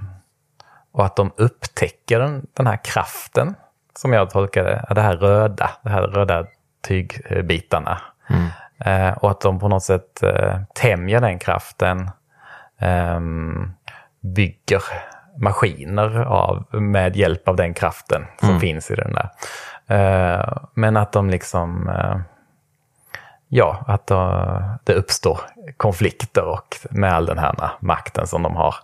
[0.95, 3.55] och att de upptäcker den, den här kraften
[3.99, 6.45] som jag tolkar det, det här röda, det här röda
[6.87, 8.01] tygbitarna.
[8.85, 12.09] Eh, och att de på något sätt eh, tämjer den kraften,
[12.79, 13.71] ehm,
[14.21, 14.81] bygger
[15.37, 19.29] maskiner av, med hjälp av den kraften som finns i den där.
[19.87, 21.91] Eh, men att de liksom,
[23.47, 24.07] ja, att
[24.83, 25.39] det uppstår
[25.77, 28.75] konflikter och med all den här makten som de har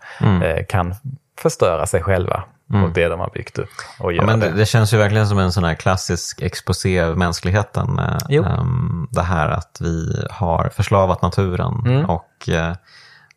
[0.44, 0.96] eh, kan
[1.42, 2.44] förstöra sig själva
[2.84, 3.70] och det de har byggt upp.
[4.00, 4.66] Och Ja, men det, det.
[4.66, 8.02] känns ju verkligen som en sån här klassisk exposé av mänskligheten.
[8.30, 8.44] Jo.
[8.44, 12.06] ehm, det här att vi har förslavat naturen Mm.
[12.06, 12.76] och eh,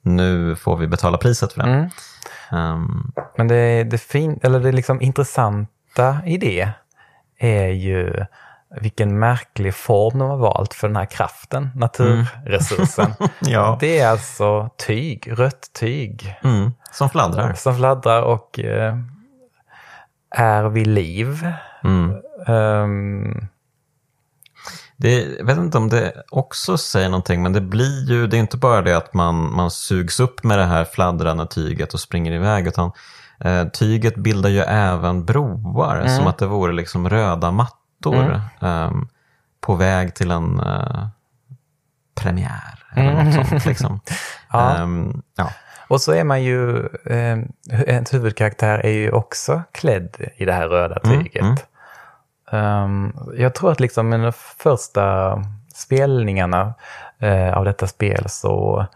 [0.02, 1.68] nu får vi betala priset för det.
[1.68, 1.88] Mm.
[2.52, 6.68] Ehm, Men det, det, fin, eller det liksom intressanta i det
[7.38, 8.24] är ju
[8.80, 13.14] vilken märklig form de har valt för den här kraften, naturresursen.
[13.40, 13.76] ja.
[13.80, 17.54] Det är alltså tyg, rött tyg Mm, som fladdrar.
[17.54, 18.96] som fladdrar och eh,
[20.30, 21.48] är vid liv.
[21.84, 22.14] Mm.
[22.46, 23.48] Ehm,
[24.96, 28.40] Det, jag vet inte om det också säger någonting, men det blir ju, det är
[28.40, 32.32] inte bara det att man, man sugs upp med det här fladdrande tyget och springer
[32.32, 32.92] iväg, utan
[33.40, 37.78] eh, tyget bildar ju även broar, som att det vore liksom röda mattor
[38.60, 39.08] ehm,
[39.60, 41.06] på väg till en eh,
[42.14, 42.84] premiär.
[42.96, 44.00] Eller något sånt, liksom.
[44.52, 44.76] Ja.
[44.76, 45.50] Ehm, ja.
[45.88, 47.38] och så är man ju, eh,
[47.70, 51.42] ens huvudkaraktär är ju också klädd i det här röda tyget.
[51.42, 51.56] mm.
[52.52, 55.38] Ehm, jag tror att liksom i de första
[55.74, 56.74] spelningarna
[57.18, 58.86] eh, av detta spel så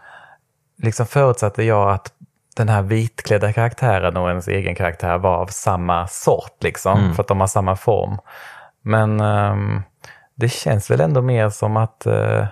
[0.77, 2.13] liksom förutsatte jag att
[2.55, 7.27] den här vitklädda karaktären och ens egen karaktär var av samma sort, liksom, för att
[7.27, 8.17] de har samma form.
[8.81, 9.81] Men ehm,
[10.35, 12.45] det känns väl ändå mer som att eh,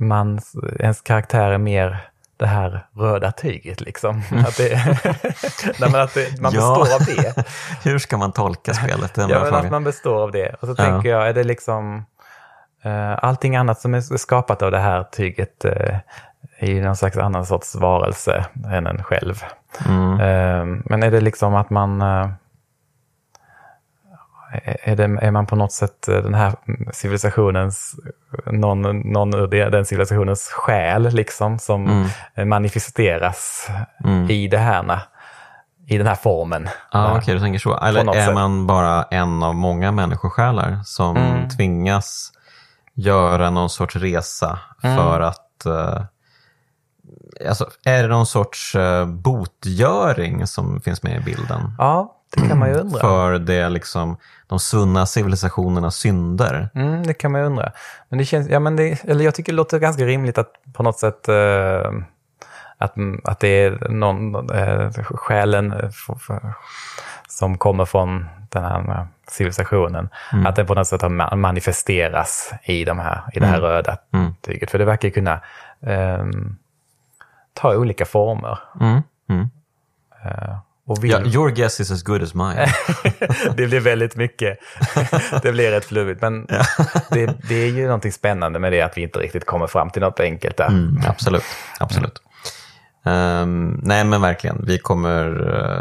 [0.00, 0.40] man,
[0.80, 3.80] ens karaktär är mer det här röda tyget.
[3.80, 4.22] Liksom.
[4.46, 4.74] Att, det,
[5.80, 6.76] Nej, att det, man Ja.
[6.76, 7.44] består av det.
[7.90, 9.14] Hur ska man tolka spelet?
[9.14, 10.48] Det är en Ja, men att man består av det.
[10.60, 10.84] Och så Ja.
[10.84, 12.04] tänker jag, är det liksom...
[12.84, 15.96] eh, allting annat som är skapat av det här tyget eh,
[16.58, 19.42] är ju någon slags annan sorts varelse än en själv.
[19.88, 20.12] Mm.
[20.20, 22.02] Eh, men är det liksom att man...
[24.82, 26.52] är, det, är man på något sätt eh, den här
[26.92, 27.94] civilisationens,
[28.46, 28.82] någon,
[29.12, 33.68] någon ur den civilisationens själ liksom som eh, manifesteras
[34.04, 34.30] Mm.
[34.30, 35.00] i det här,
[35.86, 36.68] i den här formen.
[36.92, 37.76] Ja, okej, du tänker så.
[37.78, 38.34] Eller är sätt.
[38.34, 41.48] man bara en av många människosjälar som Mm.
[41.48, 42.32] tvingas
[42.94, 44.96] göra någon sorts resa Mm.
[44.96, 45.66] för att...
[45.66, 46.02] Eh,
[47.48, 51.72] alltså, är det någon sorts eh, botgöring som finns med i bilden?
[51.78, 53.00] Ja, det kan man ju undra.
[53.00, 54.16] För det liksom,
[54.46, 56.68] de svunna civilisationernas synder?
[56.74, 57.72] Mm, det kan man ju undra.
[58.08, 60.82] Men det känns, ja, men det, eller jag tycker det låter ganska rimligt att på
[60.82, 61.92] något sätt eh,
[62.78, 65.90] att, att det är någon, eh, själen eh,
[67.28, 70.08] som kommer från den här civilisationen,
[70.46, 73.96] att den på något sätt har ma- manifesteras i, de här, i det här röda
[74.12, 74.34] Mm.
[74.40, 74.70] tyget.
[74.70, 75.40] För det verkar kunna
[75.86, 76.56] ehm,
[77.54, 78.58] ta olika former.
[78.80, 79.02] Mm.
[80.90, 80.98] Mm.
[80.98, 82.66] Och vill, Ja, your guess is as good as mine.
[83.56, 84.58] det blir väldigt mycket.
[85.42, 86.22] det blir rätt flummigt.
[86.22, 86.46] Men
[87.10, 90.02] det, det är ju någonting spännande med det att vi inte riktigt kommer fram till
[90.02, 90.68] något enkelt där.
[90.68, 91.44] Mm, absolut.
[91.78, 92.22] absolut.
[93.04, 94.64] Ehm, nej, men verkligen.
[94.66, 95.26] Vi kommer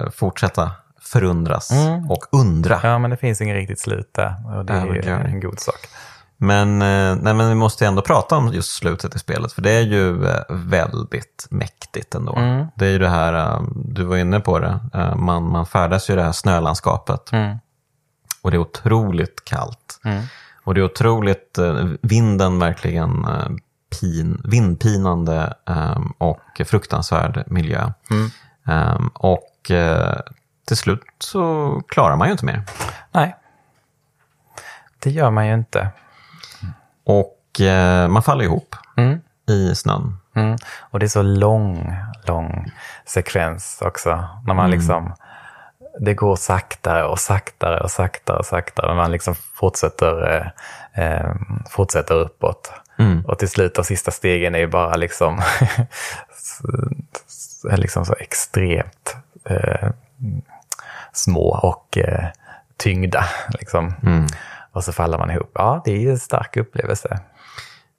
[0.05, 1.71] eh, fortsätta förundras
[2.09, 2.79] och undra.
[2.83, 4.33] Ja, men det finns inget riktigt slut där.
[4.57, 5.33] Och det är Övergörning.
[5.33, 5.79] en god sak.
[6.41, 9.71] Men, eh, nej, men vi måste ändå prata om just slutet i spelet, för det
[9.71, 12.35] är ju eh, väldigt mäktigt ändå.
[12.35, 12.67] Mm.
[12.75, 14.79] Det är ju det här, eh, du var inne på det,
[15.15, 17.31] man, man färdas ju i det här snölandskapet.
[17.31, 17.57] Mm.
[18.41, 19.99] Och det är otroligt kallt.
[20.63, 21.59] Och det är otroligt,
[22.01, 23.27] vinden verkligen
[23.99, 25.53] pin, vindpinande
[26.17, 27.91] och fruktansvärd miljö.
[28.11, 28.29] Mm.
[28.67, 29.71] Ehm, och
[30.67, 32.63] till slut så klarar man ju inte mer.
[33.11, 33.35] Nej,
[34.99, 35.89] det gör man ju inte.
[37.09, 39.21] Och eh, man faller ihop Mm.
[39.49, 40.17] i snön.
[40.35, 40.57] Mm.
[40.79, 41.95] Och det är så lång,
[42.27, 42.71] lång
[43.05, 44.27] sekvens också.
[44.45, 45.13] När man liksom,
[45.99, 48.87] det går saktare och saktare och saktare och saktare.
[48.87, 50.35] Men man liksom fortsätter,
[50.93, 51.35] eh, eh,
[51.69, 52.71] fortsätter uppåt.
[52.99, 53.25] Mm.
[53.25, 55.41] Och till slut, de sista stegen är ju bara liksom,
[57.77, 59.89] liksom så extremt eh,
[61.13, 62.25] små och eh,
[62.77, 63.23] tyngda.
[63.49, 63.93] Liksom.
[64.79, 64.81] Mm.
[64.81, 65.51] Och så faller man ihop.
[65.53, 67.19] Ja, det är ju en stark upplevelse.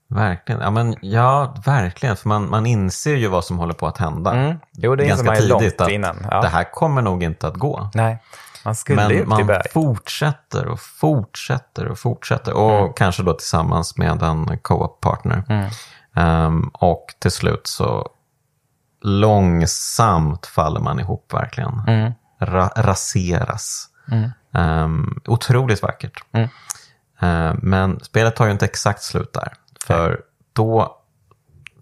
[0.08, 0.60] Verkligen.
[0.60, 2.16] Ja, men, ja, verkligen.
[2.16, 4.32] För man, man inser ju vad som håller på att hända.
[4.34, 4.56] Mm.
[4.72, 6.26] Jo, det Ganska man tidigt långt att innan.
[6.30, 6.40] Ja.
[6.40, 7.90] det här kommer nog inte att gå.
[7.94, 8.22] Nej,
[8.64, 9.62] man skulle Men man berg.
[9.72, 12.52] fortsätter och fortsätter och fortsätter.
[12.54, 12.92] Och Mm.
[12.92, 15.42] kanske då tillsammans med en co-op-partner.
[16.16, 18.08] Ehm, och till slut så
[19.02, 21.82] långsamt faller man ihop verkligen.
[21.86, 22.12] Mm.
[22.40, 23.86] Ra- raseras.
[24.54, 26.24] Ehm, otroligt vackert.
[26.32, 26.48] Mm.
[27.20, 29.52] Ehm, men spelet tar ju inte exakt slut där.
[29.86, 30.20] För
[30.52, 30.96] då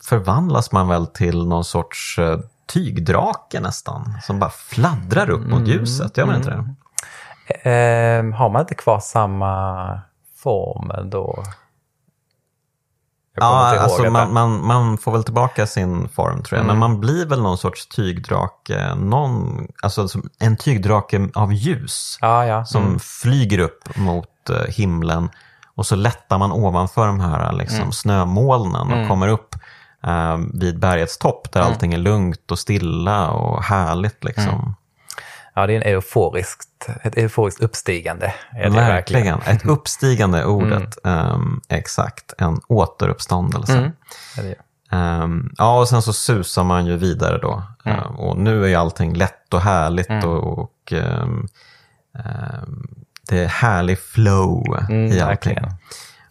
[0.08, 4.14] förvandlas man väl till någon sorts eh, tygdrake nästan.
[4.22, 5.58] Som bara fladdrar upp Mm.
[5.58, 6.16] mot ljuset.
[6.16, 7.70] Gör man inte det?
[7.70, 10.00] Eh, har man inte kvar samma
[10.36, 11.44] form då?
[13.40, 16.66] Ja, inte alltså man, man, man får väl tillbaka sin form tror jag.
[16.66, 18.94] Men man blir väl någon sorts tygdrake.
[18.94, 20.08] Någon, alltså
[20.38, 22.18] en tygdrake av ljus.
[22.20, 22.64] Ja, ja.
[22.64, 22.98] Som Mm.
[22.98, 25.30] flyger upp mot eh, himlen.
[25.74, 27.92] Och så lättar man ovanför de här liksom, Mm.
[27.92, 29.54] snömolnen och kommer upp
[30.06, 31.72] eh, vid bergets topp där Mm.
[31.72, 34.24] allting är lugnt och stilla och härligt.
[34.24, 34.74] Liksom.
[35.60, 38.34] Ja, det är en euforiskt, ett euforiskt uppstigande.
[38.50, 39.40] Är det Verkligen.
[39.40, 40.98] Ett uppstigande ordet.
[41.04, 42.32] ehm, exakt.
[42.38, 43.78] En återuppståndelse.
[43.78, 43.90] Mm.
[44.38, 44.54] Är det.
[44.96, 47.62] Ehm, ja, och sen så susar man ju vidare då.
[47.84, 47.98] Mm.
[47.98, 51.46] Ehm, och nu är ju allting lätt och härligt och, och ehm,
[52.18, 52.88] ehm,
[53.28, 55.26] det är härlig flow Mm, i allting.
[55.26, 55.72] verkligen.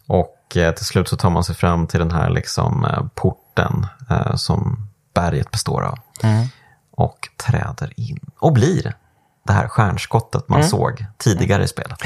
[0.06, 3.86] Och eh, till slut så tar man sig fram till den här liksom, eh, porten
[4.10, 5.98] eh, som berget består av.
[6.22, 6.46] Mm.
[6.90, 8.94] Och träder in och blir
[9.48, 10.68] det här stjärnskottet man Mm.
[10.68, 11.98] såg tidigare i spelet.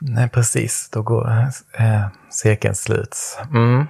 [0.00, 0.90] Nej, precis.
[0.92, 1.30] Då går
[1.78, 3.38] eh, cirkeln sluts.
[3.50, 3.86] Mm.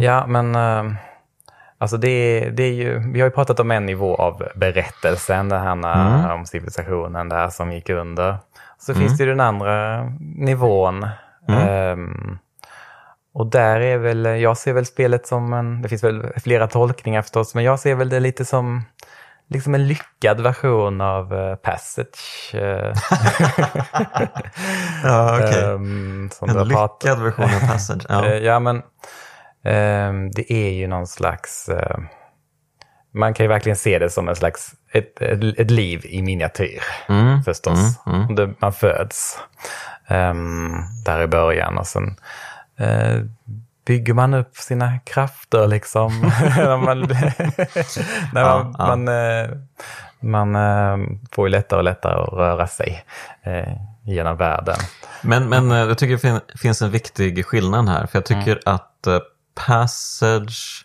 [0.00, 0.92] Ja, men eh,
[1.78, 5.48] alltså det, är- det är ju, vi har ju pratat om en nivå av berättelsen,
[5.48, 8.36] det här eh, om civilisationen där som gick under.
[8.78, 11.06] Så finns det ju den andra nivån.
[11.48, 12.38] Ehm,
[13.34, 17.22] och där är väl, jag ser väl spelet som en, det finns väl flera tolkningar
[17.22, 18.84] förstås, men jag ser väl det lite som
[19.48, 22.54] liksom en lyckad version av eh, Passage.
[22.54, 22.92] eh,
[25.04, 28.06] Ja, ehm, som du En lyckad version av Passage.
[28.08, 28.24] Ja.
[28.28, 28.82] Eh, Ja, men
[29.64, 31.68] ehm, det är ju någon slags...
[31.68, 31.98] eh,
[33.14, 36.82] man kan ju verkligen se det som en slags ett, ett, ett liv i miniatyr
[37.08, 37.98] Mm, förstås.
[38.06, 38.34] mm, mm.
[38.34, 39.38] Det, man föds
[40.08, 40.72] ehm,
[41.04, 42.16] där i början och sen
[42.78, 43.16] eh,
[43.88, 46.20] bygger man upp sina krafter liksom.
[46.56, 47.00] när man,
[48.32, 48.86] när Ja, man, ja.
[48.86, 49.50] man, eh,
[50.20, 53.04] man eh, får ju lättare och lättare att röra sig
[53.42, 53.72] eh,
[54.04, 54.76] genom världen.
[55.22, 58.06] Men, men eh, jag tycker det fin- finns en viktig skillnad här.
[58.06, 58.74] För jag tycker Mm.
[58.74, 59.06] att
[59.66, 60.84] Passage,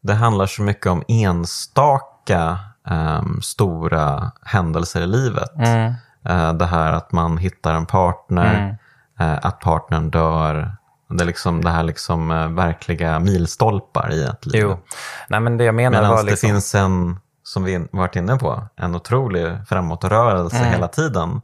[0.00, 5.54] det handlar så mycket om enstaka ehm, stora händelser i livet.
[5.56, 5.94] Mm.
[6.28, 8.78] Eh, det här att man hittar en partner,
[9.20, 10.76] eh, att partnern dör.
[11.16, 14.62] Det är liksom det här liksom eh, verkliga milstolpar i ett liv.
[14.62, 14.78] Jo,
[15.28, 16.50] nej men det jag menar Medan var det liksom...
[16.50, 20.70] finns en, som vi varit inne på, en otrolig framåtrörelse Mm.
[20.72, 21.40] hela tiden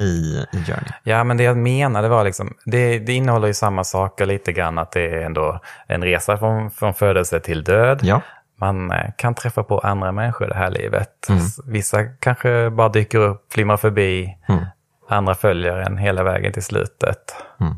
[0.00, 0.90] i, i Journey.
[1.02, 4.78] Ja, men det jag menade var liksom, det, det innehåller ju samma saker lite grann,
[4.78, 8.00] att det är ändå en resa från, från födelse till död.
[8.02, 8.20] Ja.
[8.60, 11.28] Man eh, kan träffa på andra människor i det här livet.
[11.28, 11.42] Mm.
[11.66, 14.36] Vissa kanske bara dyker upp, flimrar förbi.
[14.48, 14.64] Mm.
[15.08, 17.36] Andra följer en hela vägen till slutet.
[17.60, 17.74] Mm.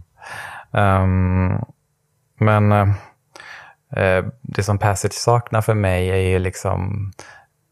[0.72, 1.64] Ehm,
[2.38, 7.12] men eh, det som Passage saknar för mig är ju liksom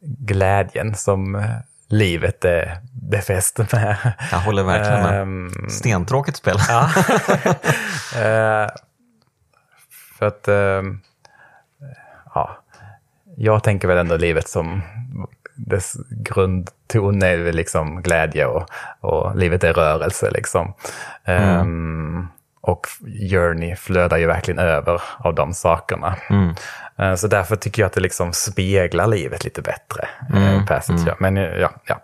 [0.00, 1.56] glädjen som eh,
[1.88, 3.96] livet är befäst med.
[4.32, 5.22] Jag håller verkligen med.
[5.22, 6.56] Ehm, Stentråkigt spel.
[6.68, 6.90] Ja.
[8.16, 8.68] Eh,
[10.18, 10.82] för att, eh,
[12.34, 12.58] ja,
[13.36, 14.82] jag tänker väl ändå livet som
[15.54, 18.70] dess grundton är väl liksom glädje och,
[19.00, 20.74] och livet är rörelse liksom.
[21.24, 22.28] Ehm,
[22.66, 22.86] och
[23.30, 26.16] Journey flödar ju verkligen över av de sakerna.
[26.30, 26.54] Mm.
[26.98, 30.08] Eh, Så därför tycker jag att det liksom speglar livet lite bättre.
[30.30, 30.66] Mm, Mm.
[30.66, 31.14] Passage, ja.
[31.18, 32.00] Men eh, ja, ja.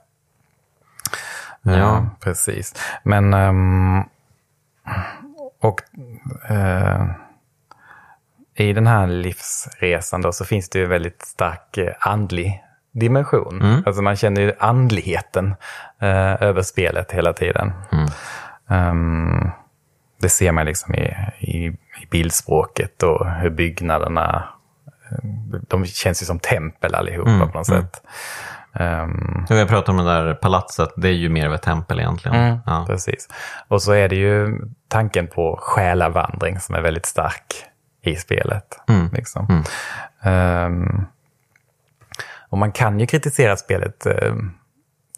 [1.62, 1.76] Ja.
[1.78, 2.74] Ja, precis.
[3.02, 4.02] Men, ehm,
[5.60, 5.80] och
[6.50, 7.04] eh,
[8.54, 13.62] i den här livsresan då så finns det ju väldigt stark eh, andlig dimension.
[13.62, 13.82] Mm.
[13.86, 15.54] Alltså man känner ju andligheten
[16.00, 17.72] eh, över spelet hela tiden.
[17.92, 18.06] Mm.
[18.68, 19.50] Ehm,
[20.22, 21.66] det ser man liksom i, i,
[22.02, 24.48] i bildspråket och hur byggnaderna,
[25.10, 25.28] eh,
[25.68, 28.02] de känns ju som tempel allihopa Mm, på något sätt.
[28.74, 31.62] Ehm, Så vi har pratat om det där palatset, det är ju mer av ett
[31.62, 32.36] tempel egentligen.
[32.36, 32.58] Mm.
[32.66, 32.84] Ja.
[32.86, 33.28] Precis.
[33.68, 37.54] Och så är det ju tanken på själavandring som är väldigt stark
[38.02, 38.80] i spelet.
[38.88, 39.08] Mm.
[39.12, 39.64] Liksom.
[40.22, 41.04] Ehm,
[42.48, 44.54] och man kan ju kritisera spelet, ehm,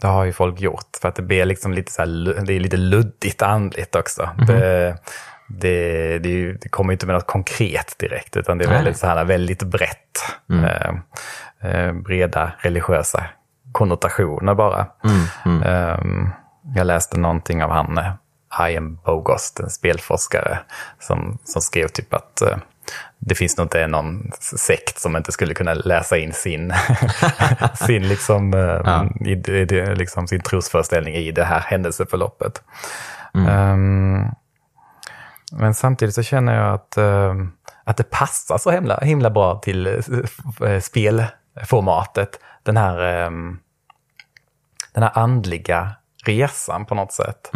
[0.01, 2.61] det har ju folk gjort, för att det blir liksom lite, så här, det är
[2.61, 4.31] lite luddigt andligt också.
[4.47, 4.97] Det,
[5.49, 8.77] det, det, är ju- det kommer inte med något konkret direkt, utan det är Nej.
[8.77, 10.19] väldigt, så här, väldigt brett.
[10.51, 11.01] Ehm,
[11.61, 13.25] eh, breda religiösa
[13.73, 14.87] konnotationer bara.
[15.65, 16.29] Ehm,
[16.77, 18.13] jag läste någonting av han eh,
[18.71, 20.59] Ian Bogost, en spelforskare,
[20.99, 22.57] som, som skrev typ att eh,
[23.19, 26.75] det finns nog inte någon sekt som inte skulle kunna läsa in sin,
[27.75, 32.63] sin, liksom, eh, i, i, det- liksom, sin trosföreställning i det här händelseförloppet.
[33.49, 34.25] Ehm,
[35.53, 37.35] men samtidigt så känner jag att, eh,
[37.85, 42.41] att det passar så himla, himla bra till eh, spelformatet.
[42.63, 43.31] Den här, eh,
[44.93, 45.91] den här andliga
[46.25, 47.51] resan på något sätt.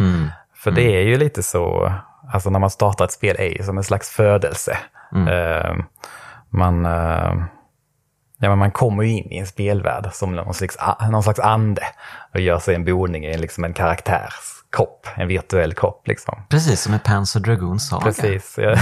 [0.55, 1.93] För det är ju lite så,
[2.33, 4.77] alltså när man startar ett spel är ju som en slags födelse.
[5.15, 5.75] Eh,
[6.49, 7.33] man, eh,
[8.39, 10.77] ja, men man kommer ju in i en spelvärld som någon slags,
[11.11, 11.81] någon slags ande
[12.33, 14.33] och gör sig en boning i liksom en karaktärs
[14.75, 16.07] kropp, en virtuell kropp.
[16.07, 16.41] Liksom.
[16.49, 18.03] Precis som i Panzer Dragoon Saga.
[18.03, 18.55] Precis.
[18.57, 18.69] Ja.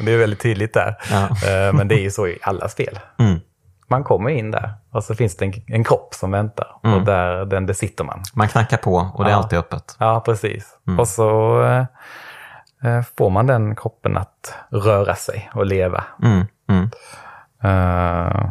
[0.00, 0.96] det är väldigt tydligt där.
[1.10, 1.22] Ja.
[1.22, 2.98] Eh, Men det är ju så i alla spel.
[3.18, 3.40] Mm.
[3.88, 7.44] Man kommer in där och så finns det en, en kropp som väntar och där,
[7.44, 8.22] den besitter man.
[8.34, 9.38] Man knackar på och det är Ja.
[9.38, 9.96] alltid öppet.
[9.98, 10.66] Ja, precis.
[10.98, 11.62] Och så
[13.16, 16.04] får man den kroppen att röra sig och leva.
[16.22, 16.46] Mm.
[16.68, 16.90] Mm.
[17.62, 18.50] Eh,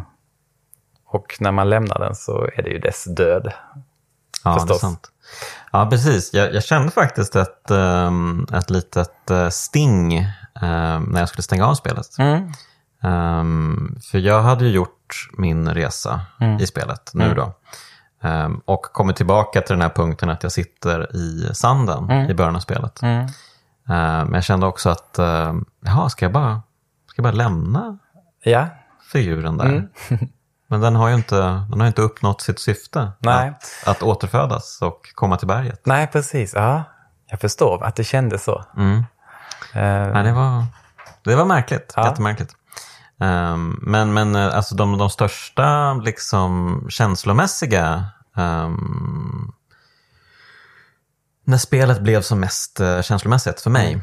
[1.06, 3.52] och när man lämnar den så är det ju dess död.
[4.44, 5.10] Ja, det är sant.
[5.72, 6.34] Ja, precis.
[6.34, 10.18] Jag, jag kände faktiskt ett, um, ett litet eh, sting
[10.62, 12.06] um, när jag skulle stänga av spelet.
[13.02, 16.20] Um, för jag hade ju gjort min resa
[16.60, 17.54] i spelet nu då.
[18.28, 22.56] Um, och kommit tillbaka till den här punkten att jag sitter i sanden i början
[22.56, 23.00] av spelet.
[23.88, 26.62] Um, men jag kände också att, um, jaha, ska jag bara,
[27.06, 27.98] ska jag bara lämna
[28.44, 28.66] Ja,
[29.12, 29.88] figuren där?
[30.66, 31.36] Men den har ju inte,
[31.70, 33.12] den har inte uppnått sitt syfte.
[33.18, 33.48] Nej.
[33.48, 35.80] Att, att återfödas och komma till berget.
[35.86, 36.52] nej precis.
[36.54, 36.82] Ja,
[37.26, 38.64] jag förstår att det kändes så.
[38.76, 38.98] Mm.
[39.74, 40.64] Eh, Nej, det var,
[41.24, 41.92] det var märkligt.
[41.96, 42.06] Ja.
[42.06, 42.56] Jättemärkligt.
[43.20, 48.04] Ehm, men men eh, alltså de, de största liksom, känslomässiga
[48.36, 49.52] ehm,
[51.44, 54.00] när spelet blev som mest uh, känslomässigt för mig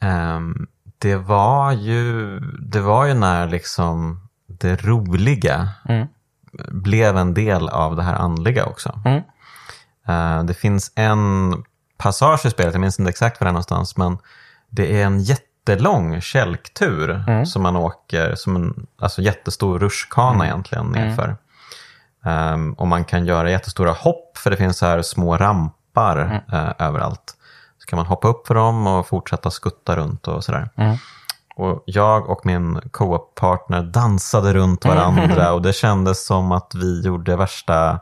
[0.00, 0.66] ehm,
[0.98, 6.06] det var ju det var ju när liksom det roliga Mm.
[6.82, 9.00] blev en del av det här andliga också.
[9.04, 9.22] Mm.
[10.08, 11.54] Eh, det finns en
[11.98, 14.18] passage i spelet, jag minns inte exakt var det är någonstans, men
[14.70, 21.36] det är en jättelång kälktur som man åker, som en alltså jättestor rutschkana egentligen nerför.
[22.24, 25.36] Ehm, och man kan göra jättestora hopp, för det finns så här små
[25.94, 27.36] rampar eh, överallt.
[27.78, 30.68] Så kan man hoppa upp för dem och fortsätta skutta runt och sådär.
[31.56, 37.36] Och jag och min co-op-partner dansade runt varandra och det kändes som att vi gjorde
[37.36, 38.00] värsta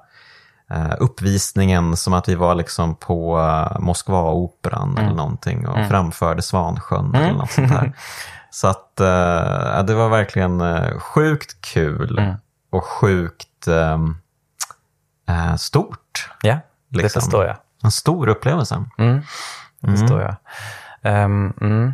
[0.71, 7.15] eh, uppvisningen, som att vi var liksom på uh, Moskva-operan eller någonting och framförde Svansjön
[7.15, 7.93] eller något sånt där.
[8.51, 12.37] Så att eh, det var verkligen eh, sjukt kul
[12.73, 14.17] och sjukt ehm,
[15.29, 16.31] eh, stort.
[16.43, 17.23] ja, det Liksom.
[17.23, 17.57] förstår jag.
[17.85, 18.85] En stor upplevelse.
[18.99, 19.23] Mm,
[19.81, 20.37] det förstår jag.
[21.03, 21.93] Ehm, mm.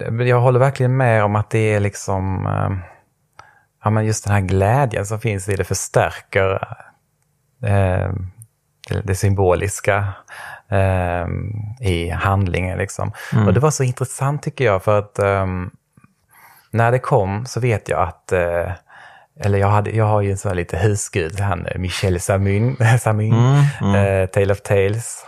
[0.00, 2.46] Eh, Jag håller verkligen med om att det är liksom...
[2.46, 2.78] ehm,
[3.84, 6.76] ja, men just den här glädjen som finns i det förstärker
[7.62, 8.12] eh,
[9.04, 10.12] det, symboliska
[10.68, 11.26] eh,
[11.80, 12.78] i handlingen.
[12.78, 13.12] Liksom.
[13.46, 15.70] Och det var så intressant tycker jag, för att ehm,
[16.70, 18.72] när det kom så vet jag att eh,
[19.40, 22.76] eller jag, hade, jag har ju en sån här lite husgud, han eh, Michel Samin,
[23.00, 23.34] Samin
[23.94, 25.26] Eh, Tale of Tales.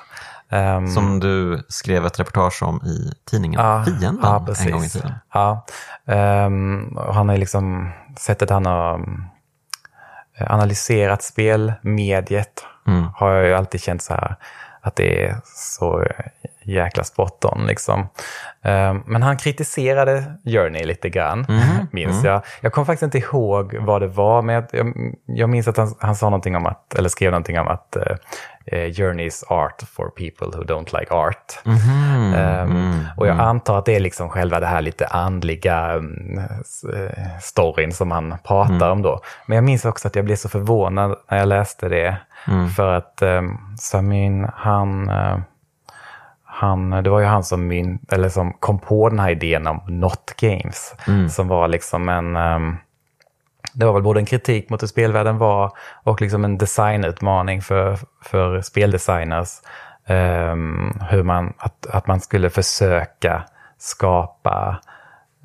[0.50, 5.12] Ehm, Som du skrev ett reportage om i tidningen Fienden ja, en gång i tiden.
[5.34, 5.66] Ja,
[6.96, 9.24] och han har liksom, sättet han har um,
[10.40, 13.08] analyserat spelmediet Mm.
[13.14, 14.36] har jag ju alltid känt så här
[14.86, 16.04] att det är så
[16.62, 17.66] jäkla spot on.
[17.66, 18.00] Liksom.
[18.62, 21.86] Eh, men han kritiserade Journey lite grann, mm.
[21.92, 22.42] minns jag.
[22.60, 24.66] Jag kommer faktiskt inte ihåg vad det var, men jag,
[25.26, 28.16] jag minns att han, han sa någonting om att, eller skrev någonting om att uh,
[28.72, 31.58] Journey's art for people who don't like art.
[31.64, 32.70] Mm.
[32.70, 36.40] Um, och jag antar att det är liksom själva det här lite andliga um,
[37.42, 38.90] storyn som han pratar mm.
[38.90, 39.20] om då.
[39.46, 42.16] Men jag minns också att jag blev så förvånad när jag läste det.
[42.48, 42.68] Mm.
[42.68, 45.38] För att um, Samin, han, uh,
[46.44, 49.80] han, det var ju han som, min, eller som kom på den här idén om
[49.86, 50.94] Not Games.
[51.08, 51.28] Mm.
[51.28, 52.36] Som var liksom en...
[52.36, 52.78] Um,
[53.72, 55.72] det var väl både en kritik mot hur spelvärlden var
[56.04, 59.48] och liksom en designutmaning för, för speldesigners.
[60.08, 63.42] Um, hur man, att, att man skulle försöka
[63.78, 64.80] skapa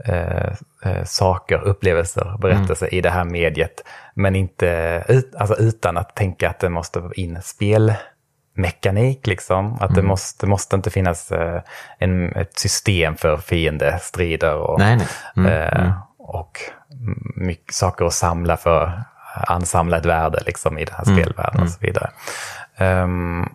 [0.05, 0.53] eh,
[0.83, 2.97] eh, saker, upplevelser, berättelser mm.
[2.97, 3.83] i det här mediet.
[4.13, 9.27] Men inte ut, alltså utan att tänka att det måste vara in spelmekanik.
[9.27, 9.73] Liksom.
[9.73, 9.95] Att mm.
[9.95, 11.61] det, måste, måste inte finnas eh,
[11.97, 15.07] en, ett system för fiendestrider och, nej, nej.
[15.35, 15.51] Mm.
[15.51, 15.91] Mm.
[16.17, 16.59] och
[17.35, 21.17] mycket saker att samla för ansamla ett värde liksom, i den här mm.
[21.17, 21.69] spelvärlden och mm.
[21.69, 22.11] så vidare.
[23.03, 23.49] Um,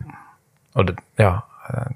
[0.72, 1.86] och det, ja, eh,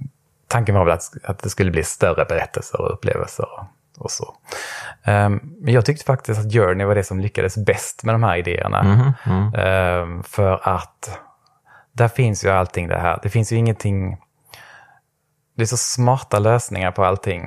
[0.48, 3.46] tanken var väl att, att det skulle bli större berättelser och upplevelser
[3.98, 4.34] och så.
[5.06, 8.36] Um, men jag tyckte faktiskt att Journey var det som lyckades bäst med de här
[8.36, 8.80] idéerna.
[8.80, 10.02] Mm, mm.
[10.02, 11.20] Um, för att
[11.92, 13.18] där finns ju allting det här.
[13.22, 14.18] Det finns ju ingenting...
[15.56, 17.42] Det är så smarta lösningar på allting.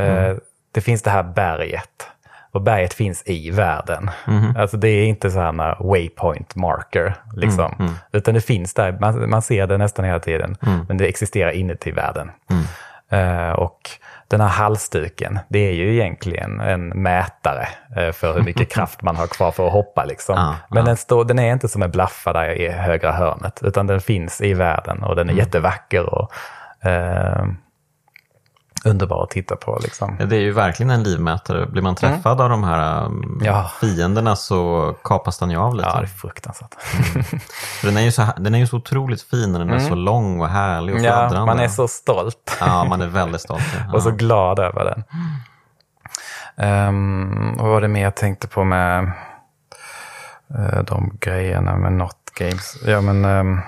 [0.00, 0.36] Uh,
[0.72, 2.08] det finns det här berget.
[2.52, 4.10] Och berget finns i världen.
[4.26, 4.56] Mm.
[4.56, 7.14] Alltså det är inte så här waypoint marker.
[7.36, 7.72] Liksom.
[7.72, 7.94] Mm, mm.
[8.12, 10.56] Utan det finns där, man, man, ser det nästan hela tiden.
[10.66, 10.84] Mm.
[10.88, 12.30] Men det existerar inuti världen.
[13.12, 13.90] Uh, och
[14.28, 19.16] den här halsduken, det är ju egentligen en mätare uh, för hur mycket kraft man
[19.16, 20.04] har kvar för att hoppa.
[20.04, 20.34] Liksom.
[20.38, 20.86] Ah, Men ah.
[20.86, 24.40] Den, står, den är inte som en blaffa där i högra hörnet, utan den finns
[24.40, 25.44] i världen och den är mm.
[25.44, 26.14] jättevacker.
[26.14, 26.32] Och,
[26.86, 27.46] uh,
[28.84, 29.78] underbar att titta på.
[29.82, 30.16] Liksom.
[30.28, 31.66] Det är ju verkligen en livmätare.
[31.66, 32.44] Blir man träffad mm.
[32.44, 33.70] av de här um, ja.
[33.80, 35.88] fienderna så kapas den ju av lite.
[35.88, 36.74] Ja, det är fruktansvärt.
[37.14, 37.24] Mm.
[37.82, 39.84] den, är ju så, den är ju så otroligt fin när den mm.
[39.84, 41.36] är så lång och härlig och fladdrande.
[41.36, 42.56] Ja, man är så stolt.
[42.60, 43.62] Ja, man är väldigt stolt.
[43.86, 43.92] Ja.
[43.94, 45.04] och så glad över den.
[46.88, 49.12] Um, vad var det mer jag tänkte på med
[50.58, 52.76] uh, de grejerna med Not Games?
[52.86, 53.24] Ja, men...
[53.24, 53.60] Um,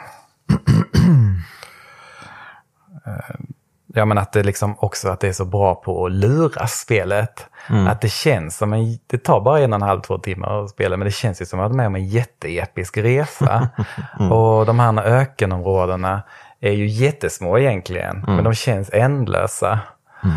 [3.06, 3.14] uh,
[3.96, 7.46] Ja, men att det liksom också att det är så bra på att lura spelet.
[7.70, 7.86] Mm.
[7.86, 10.70] Att det känns som en, det tar bara en och en halv, två timmar att
[10.70, 13.68] spela, men det känns ju som att man är med om en jätteepisk resa.
[14.20, 14.32] mm.
[14.32, 16.22] Och de här ökenområdena
[16.60, 18.34] är ju jättesmå egentligen, mm.
[18.34, 19.80] men de känns ändlösa.
[20.24, 20.36] Mm.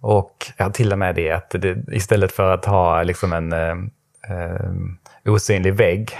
[0.00, 3.76] Och ja, till och med det att det, istället för att ha liksom en eh,
[4.28, 6.10] eh, osynlig vägg,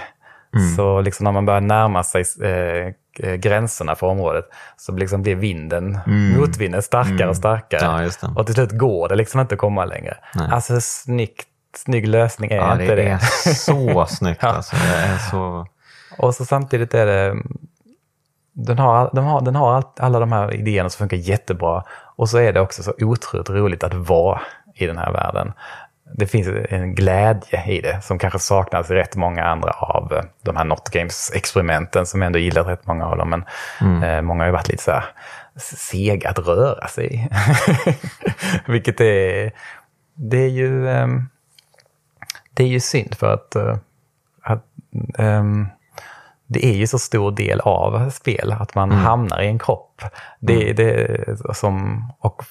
[0.55, 0.75] mm.
[0.75, 4.45] så liksom när man börjar närma sig eh, Eh, gränserna för området
[4.77, 6.39] så liksom blir vinden, mm.
[6.39, 7.29] motvinden starkare mm.
[7.29, 8.09] och starkare.
[8.21, 10.17] Ja, och till slut går det liksom inte att komma längre.
[10.35, 10.49] Nej.
[10.51, 12.95] Alltså snyggt, snygg lösning är ja, inte det.
[12.95, 14.75] det är så snyggt alltså.
[15.31, 15.67] Så...
[16.17, 17.35] Och så samtidigt är det,
[18.53, 21.83] den har, den har, den har allt, alla de här idéerna som funkar jättebra.
[22.15, 24.41] Och så är det också så otroligt roligt att vara
[24.75, 25.53] i den här världen
[26.13, 30.23] det finns en glädje i det som kanske saknas i rätt många andra av eh,
[30.41, 33.29] de här Not Games-experimenten som ändå gillat rätt många av dem.
[33.29, 33.45] Men
[33.81, 34.03] mm.
[34.03, 35.05] eh, många har ju varit lite så här
[35.77, 37.29] sega att röra sig.
[38.67, 39.51] Vilket är,
[40.13, 41.07] det är ju, eh,
[42.53, 43.77] det är ju synd för att, eh,
[44.43, 44.63] att
[45.17, 45.67] um,
[46.47, 49.03] det är ju så stor del av spel att man mm.
[49.03, 50.01] hamnar i en kropp.
[50.39, 50.75] Det, mm.
[50.75, 52.43] det, som, och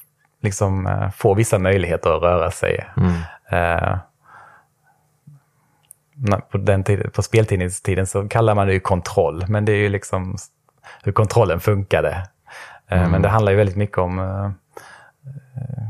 [0.42, 2.86] liksom eh, får vissa möjligheter att röra sig.
[2.96, 3.12] Mm.
[3.50, 3.98] Eh,
[6.50, 9.88] på, den tid, på speltidningstiden så kallar man det ju kontroll, men det är ju
[9.88, 10.36] liksom
[11.02, 12.26] hur kontrollen funkade.
[12.88, 13.10] Eh, mm.
[13.10, 14.50] Men det handlar ju väldigt mycket om eh,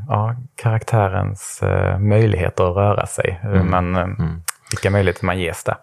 [0.08, 3.40] ja, karaktärens eh, möjligheter att röra sig.
[3.42, 3.70] Mm.
[3.70, 4.42] Man, mm.
[4.70, 5.76] Vilka möjligheter man ges där.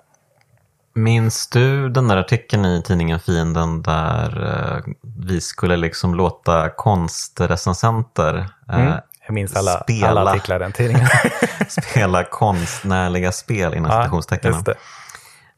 [0.95, 4.83] Minns du den där artikeln i tidningen Fienden där
[5.17, 8.93] vi skulle liksom låta konstrecensenter mm.
[9.27, 11.07] Jag minns alla, spela, alla artiklar i den tidningen.
[11.67, 14.53] spela konstnärliga spel inom ja, citationstecken.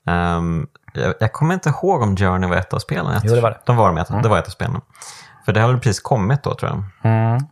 [0.07, 3.21] Um, jag, jag, kommer inte ihåg om Journey var ett av spelen.
[3.23, 3.59] Jo, det var det.
[3.65, 4.21] De var med, mm.
[4.21, 4.81] Det var ett av spelen.
[5.45, 7.11] För det har väl precis kommit då tror jag.
[7.11, 7.43] Mm.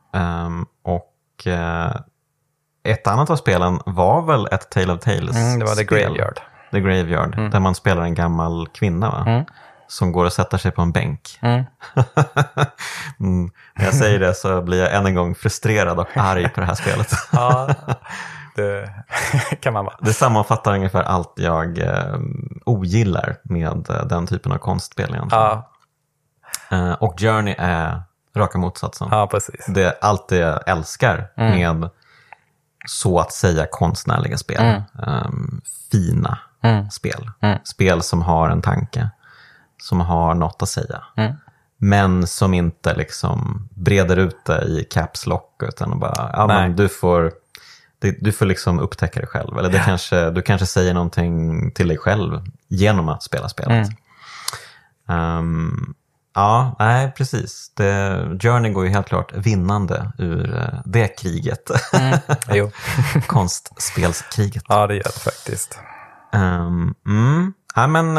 [0.45, 1.95] Um, och uh,
[2.84, 6.39] ett annat av spelen var väl ett Tale of Tales mm, Det var The Graveyard.
[6.74, 7.51] The Graveyard, mm.
[7.51, 9.24] där man spelar en gammal kvinna va?
[9.28, 9.45] Mm
[9.93, 11.39] som går och sätter sig på en bänk.
[11.41, 11.63] Mm.
[13.19, 13.51] mm.
[13.74, 16.65] När jag säger det så blir jag än en gång frustrerad och arg på det
[16.65, 17.11] här spelet.
[17.32, 17.69] ja,
[18.55, 18.89] det
[19.59, 19.95] kan man vara.
[20.01, 22.19] Det sammanfattar ungefär allt jag eh,
[22.65, 25.17] ogillar med eh, den typen av konstspel.
[25.32, 25.71] Ja.
[26.71, 28.01] Eh, och Journey är
[28.36, 29.07] raka motsatsen.
[29.11, 29.65] Ja, precis.
[29.67, 31.89] Det, allt det jag älskar med
[32.88, 34.82] så att säga konstnärliga spel.
[35.07, 35.61] Ehm,
[35.91, 36.38] fina
[36.91, 37.30] spel.
[37.64, 39.09] Spel som har en tanke.
[39.82, 41.03] Som har något att säga.
[41.78, 46.89] Men som inte liksom breder ut det i caps lock utan bara, ja men du
[46.89, 47.32] får,
[48.20, 49.57] du får liksom upptäcka det själv.
[49.57, 53.89] Eller det kanske, du kanske säger någonting till dig själv genom att spela spelet.
[55.09, 55.93] Ehm,
[56.36, 57.72] ja, nej precis.
[57.76, 61.72] Det, Journey går ju helt klart vinnande ur eh, det kriget.
[62.51, 62.72] Jo.
[63.28, 64.64] Konstspelskriget.
[64.68, 65.80] Ja, det gör det faktiskt.
[66.34, 67.53] Um, mm.
[67.75, 68.15] ja, men,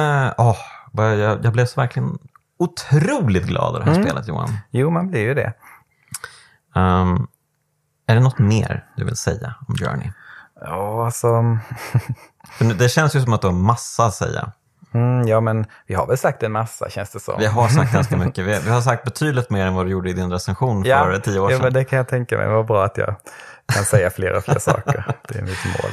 [0.92, 2.18] bara- jag, jag blev så verkligen
[2.58, 4.58] otroligt glad av det här spelet Johan.
[4.70, 5.52] Jo, man blir ju det.
[6.74, 7.26] Ehm,
[8.06, 10.10] är det något mer du vill säga om Journey?
[10.60, 11.58] Ja, alltså...
[12.78, 14.52] Det känns ju som att du har massa att säga.
[14.94, 17.34] Mm, ja, men vi har väl sagt en massa känns det som.
[17.38, 18.44] Vi har sagt ganska mycket.
[18.44, 21.18] Vi, vi har sagt betydligt mer än vad du gjorde i din recension ja, för
[21.18, 21.64] tio år ja, sedan.
[21.64, 22.48] men det kan jag tänka mig.
[22.48, 23.16] Vad bra att jag
[23.72, 25.04] kan säga fler och fler saker.
[25.28, 25.90] Det är mitt mål.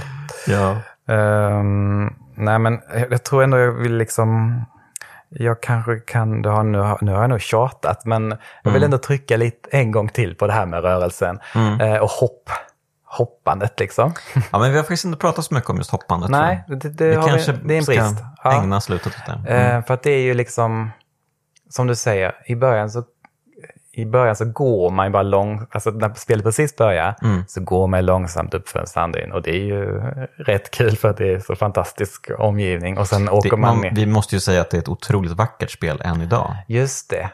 [0.48, 0.78] ja.
[1.12, 4.62] Ehm, nej, men jag tror ändå jag vill liksom...
[5.34, 8.74] Jag kanske kan, det har, nu, har- nu har jag nog tjatat, men jag Mm.
[8.74, 11.40] vill ändå trycka lite en gång till på det här med rörelsen.
[11.56, 11.82] Mm.
[11.82, 12.50] Eh, och hopp,
[13.06, 14.14] hoppandet liksom.
[14.52, 16.30] ja, men vi har faktiskt inte pratat så mycket om just hoppandet.
[16.30, 16.80] Nej, jag.
[16.80, 18.24] det, det, har kanske vi, det är en ska brist.
[18.44, 18.62] Ja.
[18.62, 19.52] ägna slutet åt det.
[19.52, 19.78] Mm.
[19.78, 20.92] Eh, för att det är ju liksom,
[21.70, 23.04] som du säger, i början så,
[23.94, 27.44] i början så går man ju bara långt, alltså när spelet precis börjar Mm.
[27.48, 30.02] så går man långsamt upp för en sanddyn och det är ju
[30.38, 33.94] rätt kul för att det är så fantastisk omgivning och sen åker Det, man, man,
[33.96, 36.56] vi måste ju säga att det är ett otroligt vackert spel än idag.
[36.68, 37.30] Just det,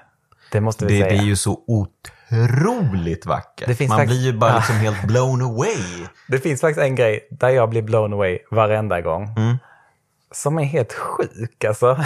[0.51, 1.21] det måste vi Det, det säga.
[1.21, 3.67] är ju så otroligt vackert.
[3.77, 5.83] Det Man faktiskt- blir ju bara liksom helt blown away.
[6.27, 9.23] Det finns faktiskt en grej där jag blir blown away varenda gång.
[9.37, 9.57] Mm.
[10.31, 11.97] Som är helt sjuk alltså.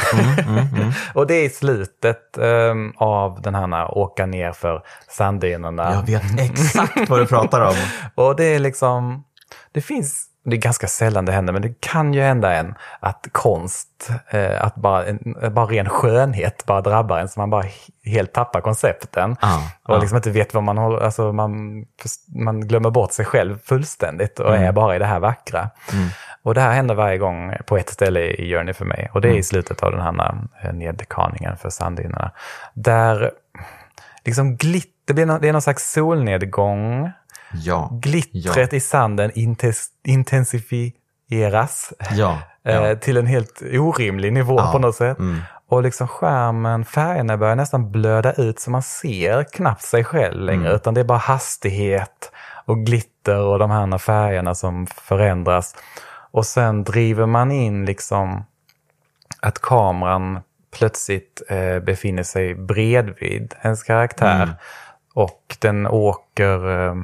[1.13, 5.93] och det är i slutet ehm, av den här åka ner för sanddynerna.
[5.93, 7.75] Jag vet exakt vad du pratar om.
[8.15, 9.23] Och det är liksom,
[9.71, 13.27] det finns, det är ganska sällan det händer, men det kan ju hända en att
[13.31, 17.91] konst, eh, att bara, en, bara ren skönhet bara drabbar en så man bara he-
[18.05, 19.35] helt tappar koncepten.
[19.41, 19.99] Ja, och ja.
[19.99, 21.85] liksom inte vet vad man håller, alltså man,
[22.35, 25.69] man glömmer bort sig själv fullständigt och är bara i det här vackra.
[26.43, 29.09] Och det här händer varje gång på ett ställe i Journey för mig.
[29.13, 32.31] Och det är i slutet av den här eh, nedkaningen för sanddynerna.
[32.73, 33.31] Där
[34.25, 37.11] liksom glitter, det, blir nå- det är någon slags solnedgång.
[37.53, 39.31] Ja, Glittret i sanden
[40.03, 42.71] intensifieras ja, ja.
[42.87, 45.19] eh, till en helt orimlig nivå Ja, på något sätt.
[45.19, 45.41] mm.
[45.69, 50.61] Och liksom skärmen, färgerna börjar nästan blöda ut så man ser knappt sig själv längre.
[50.65, 50.75] Mm.
[50.75, 52.31] Utan det är bara hastighet
[52.65, 55.75] och glitter och de här färgerna som förändras.
[56.31, 58.43] Och sen driver man in liksom
[59.41, 60.39] att kameran
[60.77, 64.43] plötsligt eh, befinner sig bredvid ens karaktär.
[64.43, 64.55] Mm.
[65.13, 66.87] Och den åker...
[66.87, 66.95] Eh,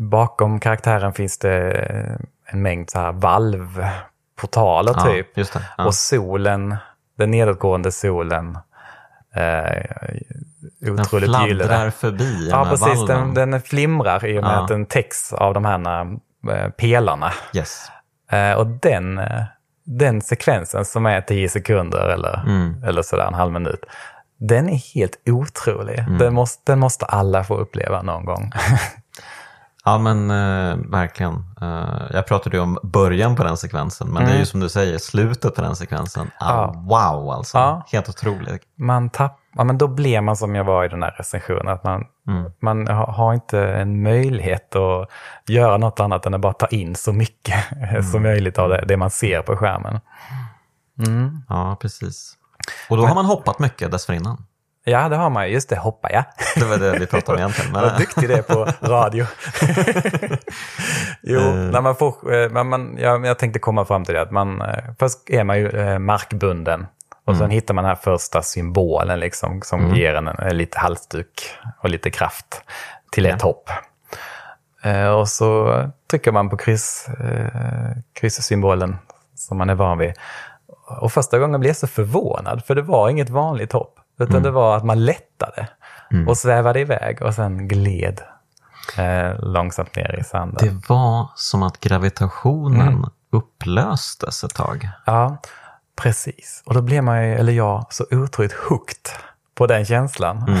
[0.00, 2.16] bakom karaktären finns det eh,
[2.46, 5.26] en mängd så här valvportaler ja, typ.
[5.76, 5.84] Ja.
[5.86, 6.76] Och solen,
[7.18, 8.58] den nedåtgående solen,
[9.34, 9.82] eh,
[10.78, 11.90] den otroligt fladdrar gyllene.
[11.90, 13.06] förbi Ja, den här precis.
[13.06, 14.62] Den, den flimrar i och med Ja.
[14.62, 16.18] att den täcks av de här
[16.76, 17.32] pelarna.
[17.54, 17.90] Yes.
[18.30, 19.42] Eh, och den, eh,
[19.84, 22.84] den sekvensen som är 10 sekunder eller, Mm.
[22.84, 23.84] eller sådär en halv minut,
[24.38, 25.98] den är helt otrolig.
[25.98, 26.18] Mm.
[26.18, 28.52] Den, måste, den måste alla få uppleva någon gång.
[29.84, 31.44] Ja men eh, verkligen.
[31.60, 34.68] Eh, jag pratade ju om början på den sekvensen, men det är ju som du
[34.68, 36.30] säger, slutet på den sekvensen.
[36.40, 36.74] Ah, Ja.
[36.76, 37.58] Wow alltså.
[37.58, 37.86] Ja.
[37.92, 38.62] Helt otroligt.
[38.78, 41.68] man tapp, ja, men då blir man som jag var i den här recensionen.
[41.68, 42.04] Att man,
[42.60, 45.08] man ha- har inte en möjlighet att
[45.48, 47.64] göra något annat än att bara ta in så mycket
[48.12, 50.00] som möjligt av det, det man ser på skärmen.
[51.48, 52.34] Ja, precis.
[52.90, 54.44] Och då har man hoppat mycket dessförinnan.
[54.84, 55.52] Ja, det har man ju.
[55.52, 56.24] Just det, hoppa ja.
[56.56, 57.72] Det var det vi pratade om egentligen.
[57.72, 59.26] Men, Vad duktig det är på radio.
[61.22, 64.30] jo, när man får, eh, men man, jag, jag tänkte komma fram till det att
[64.30, 66.86] man, eh, först är man ju eh, markbunden.
[67.24, 71.50] Och sen hittar man den här första symbolen liksom, som ger en, en lite halsduk
[71.78, 72.62] och lite kraft
[73.12, 73.70] till ett hopp.
[74.82, 75.76] Eh, och så
[76.10, 78.98] trycker man på kryss, eh, krysssymbolen
[79.34, 80.12] som man är van vid.
[81.00, 83.98] Och första gången blev jag så förvånad, för det var inget vanligt hopp.
[84.18, 85.68] Utan det var att man lättade
[86.28, 88.20] och svävade iväg och sen gled
[88.98, 90.68] eh, långsamt ner i sanden.
[90.80, 93.04] det var som att gravitationen Mm.
[93.32, 94.88] upplöstes ett tag.
[95.06, 95.36] Ja,
[96.02, 96.62] precis.
[96.66, 99.08] Och då blev man ju, eller jag, så otroligt hooked
[99.54, 100.56] på den känslan.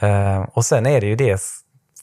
[0.00, 1.42] Eh, och sen är det ju det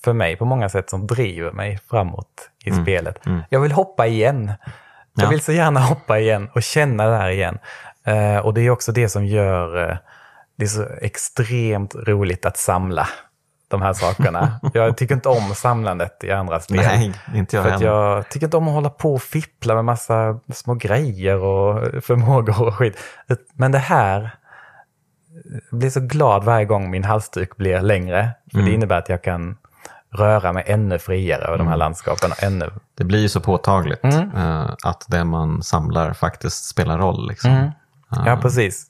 [0.04, 3.20] för mig på många sätt som driver mig framåt i spelet.
[3.50, 4.52] Jag vill hoppa igen.
[5.16, 5.30] Jag Ja.
[5.30, 7.58] vill så gärna hoppa igen och känna det här igen.
[8.04, 9.98] Eh, och det är också det som gör, eh,
[10.62, 13.08] det är så extremt roligt att samla
[13.68, 14.60] de här sakerna.
[14.74, 16.78] jag tycker inte om samlandet i andra spel.
[16.78, 17.86] Nej, inte jag För heller.
[17.86, 22.68] jag tycker inte om att hålla på och fippla med massa små grejer och förmågor
[22.68, 22.98] och skit.
[23.54, 24.30] Men det här,
[25.72, 28.30] jag blir så glad varje gång min halsduk blir längre.
[28.52, 28.70] För Mm.
[28.70, 29.58] det innebär att jag kan
[30.14, 31.68] röra mig ännu friare över de Mm.
[31.72, 32.32] här landskapen.
[32.32, 32.72] och Ännu...
[32.98, 34.32] Det blir ju så påtagligt Mm.
[34.36, 37.28] eh, att det man samlar faktiskt spelar roll.
[37.28, 37.52] Liksom.
[37.52, 37.72] Mm.
[38.26, 38.86] Ja, precis.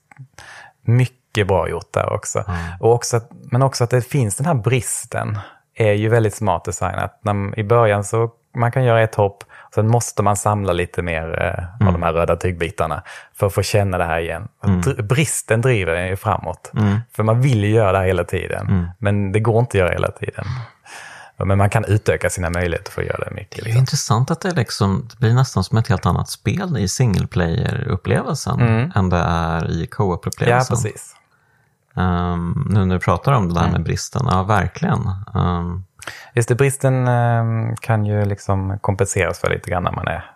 [0.82, 2.44] Mycket bra gjort där också.
[2.80, 5.40] Och också att, men också att det finns den här bristen
[5.76, 7.20] är ju väldigt smart designat.
[7.24, 9.44] När, I början så man kan göra ett hopp,
[9.76, 11.42] sen måste man samla lite mer
[11.82, 13.04] eh, av de här röda tygbitarna
[13.36, 14.48] för att få känna det här igen.
[14.64, 16.72] Dr- Bristen driver en ju framåt.
[17.16, 19.92] För man vill ju göra det här hela tiden, men det går inte att göra
[19.92, 20.46] hela tiden.
[21.46, 23.56] Men man kan utöka sina möjligheter för att göra det mycket.
[23.56, 23.80] Det är Liksom.
[23.80, 28.92] intressant att det, liksom, det blir nästan som ett helt annat spel i single player-upplevelsen
[28.96, 29.80] än det är i Mm.
[29.82, 30.76] Ja, co-op-upplevelsen.
[30.78, 31.16] precis.
[31.96, 33.72] Ehm, nu när du pratar om det där Mm.
[33.74, 35.08] med bristen, ja verkligen.
[35.36, 35.84] Ehm,
[36.34, 37.44] Just det, bristen eh,
[37.82, 40.32] kan ju liksom kompenseras för lite grann när man är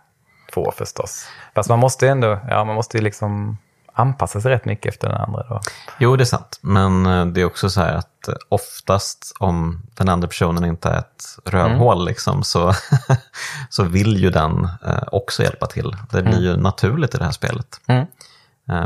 [0.54, 1.28] två förstås.
[1.56, 3.58] Fast man måste ju ändå, ja man måste ju liksom
[3.94, 5.60] anpassa sig rätt mycket efter den andra då.
[6.00, 6.60] jo, det är sant.
[6.62, 10.90] Men eh, det är också så här att eh, oftast om den andra personen inte
[10.90, 12.06] är ett rövhål Mm.
[12.08, 12.74] liksom, så,
[13.70, 15.96] så vill ju den eh, också hjälpa till.
[16.12, 17.82] Det blir ju naturligt i det här spelet.
[17.88, 18.06] Mm.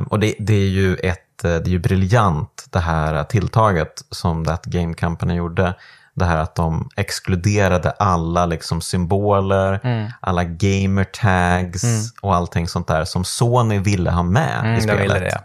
[0.09, 4.65] Och det, det är ju ett, det är ju briljant det här tilltaget som That
[4.65, 5.73] Game Company gjorde.
[6.13, 10.11] Det här att de exkluderade alla liksom symboler, Mm.
[10.21, 11.83] alla gamer tags
[12.21, 15.01] och allting sånt där som Sony ville ha med i Mm, jag spelet.
[15.03, 15.41] ville det.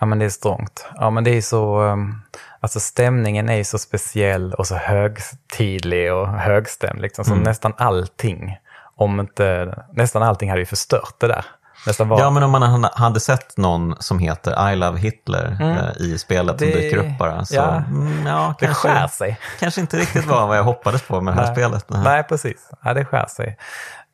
[0.00, 0.06] ja.
[0.06, 0.86] Men det är strångt.
[0.94, 2.22] Ja men det är så, um,
[2.60, 7.24] alltså stämningen är ju så speciell och så högtidlig och högstämd liksom.
[7.24, 8.56] Så nästan allting,
[8.96, 11.44] om inte, nästan allting hade ju förstört det där.
[11.86, 16.02] Nästan var, Ja, men om man hade- sett någon som heter I Love Hitler eh,
[16.06, 16.78] i spelet som Mm.
[16.78, 17.74] Det- dyker upp bara, så ja.
[17.76, 19.38] mm, ja, det kanske, skär sig.
[19.60, 21.54] kanske inte riktigt var vad jag hoppades på med det här Nej.
[21.54, 21.84] spelet.
[21.88, 22.00] Nej.
[22.04, 22.70] Nej, precis.
[22.84, 23.58] Ja, det skär sig.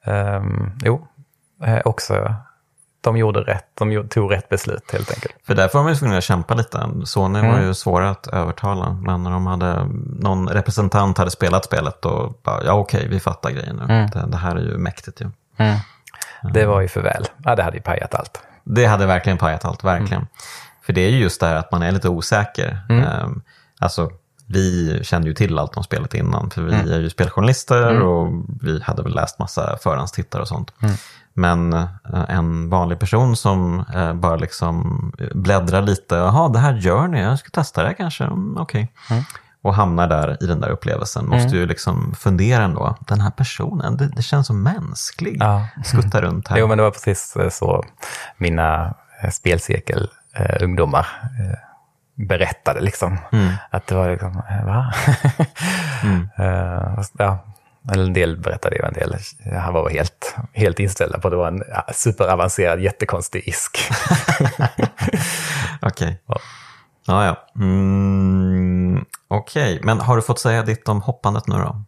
[0.07, 1.07] Um, jo,
[1.65, 2.35] eh, också.
[3.01, 3.65] De gjorde rätt.
[3.75, 5.35] De tog rätt beslut helt enkelt.
[5.47, 6.89] För därför var man ju tvungen att kämpa lite.
[7.05, 7.63] Sony var Mm.
[7.67, 8.91] ju svåra att övertala.
[8.93, 9.87] Men när de hade,
[10.21, 13.83] någon representant hade spelat spelet och bara, ja okej, vi fattar grejen nu.
[13.95, 14.11] Mm.
[14.11, 15.31] Det, det här är ju mäktigt ju.
[16.53, 17.25] Det var ju för väl.
[17.45, 18.43] Ja, det hade ju pajat allt.
[18.65, 20.13] Det hade verkligen pajat allt, verkligen.
[20.23, 20.27] Mm.
[20.83, 22.79] För det är ju just det här att man är lite osäker.
[22.89, 23.43] Ehm,
[23.79, 24.11] alltså,
[24.47, 26.93] vi kände ju till allt om spelet innan, för vi Mm.
[26.93, 28.33] är ju speljournalister och
[28.63, 30.73] vi hade väl läst massa förhandstittar och sånt.
[30.83, 30.95] Mm.
[31.35, 31.89] Men eh,
[32.29, 37.39] en vanlig person som eh, bara liksom bläddrar lite, jaha, det här gör ni, jag
[37.39, 38.93] ska testa det här kanske, mm, okej.
[39.11, 39.23] Mm.
[39.65, 43.97] Och hamnar där i den där upplevelsen, måste ju liksom fundera ändå, den här personen,
[43.97, 45.69] det, det känns så mänsklig, Ja.
[45.85, 46.57] skuttar runt här.
[46.61, 47.85] Jo, men det var precis eh, så
[48.37, 50.99] mina eh, spelcirkel eh, eh,
[52.15, 53.19] berättade liksom.
[53.71, 54.35] Att det var liksom,
[54.67, 54.95] va?
[56.45, 57.45] Eh, ja,
[57.93, 61.37] eller en del berättade ju, en del jag var helt, helt inställda på att det
[61.37, 63.79] var en ja, superavancerad, jättekonstig isk.
[65.83, 66.21] Okej.
[66.27, 66.37] Ja.
[67.07, 67.37] Ja, ja.
[67.57, 69.05] Mm,
[69.35, 71.85] Okej, men har du fått säga ditt om hoppandet nu då?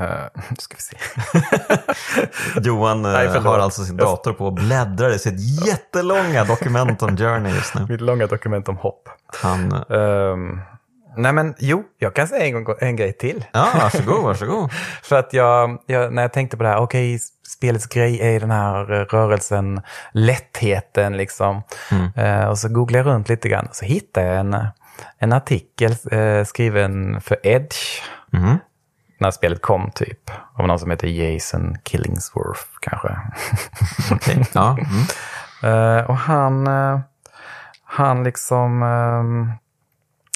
[0.00, 0.06] Uh,
[0.58, 0.96] ska vi se.
[2.68, 3.44] Johan eh, Nej, förlåt.
[3.44, 7.86] har alltså sin dator på och bläddrar i sitt jättelånga dokument om Journey just nu.
[7.88, 9.08] Mitt långa dokument om hopp.
[9.42, 10.60] Han, eh, Ehm,
[11.16, 13.44] nej men jo, jag kan säga en, gång, en grej till.
[13.52, 14.70] ja, varsågod, varsågod.
[15.02, 18.50] För att jag, jag, när jag tänkte på det här, okej, spelets grej är den
[18.50, 19.80] här eh, rörelsen,
[20.12, 21.62] lättheten liksom.
[22.16, 24.56] Eh, och så googlade jag runt lite grann och så hittade jag en,
[25.18, 28.02] en artikel eh, skriven för Edge.
[28.30, 28.58] Mhm.
[29.18, 30.30] När spelet kom typ.
[30.54, 33.16] Av någon som heter Jason Killingsworth kanske.
[34.14, 34.78] Okej, ja.
[34.78, 35.98] Mm.
[35.98, 37.00] Eh, och han, eh,
[37.84, 39.52] han liksom, ehm,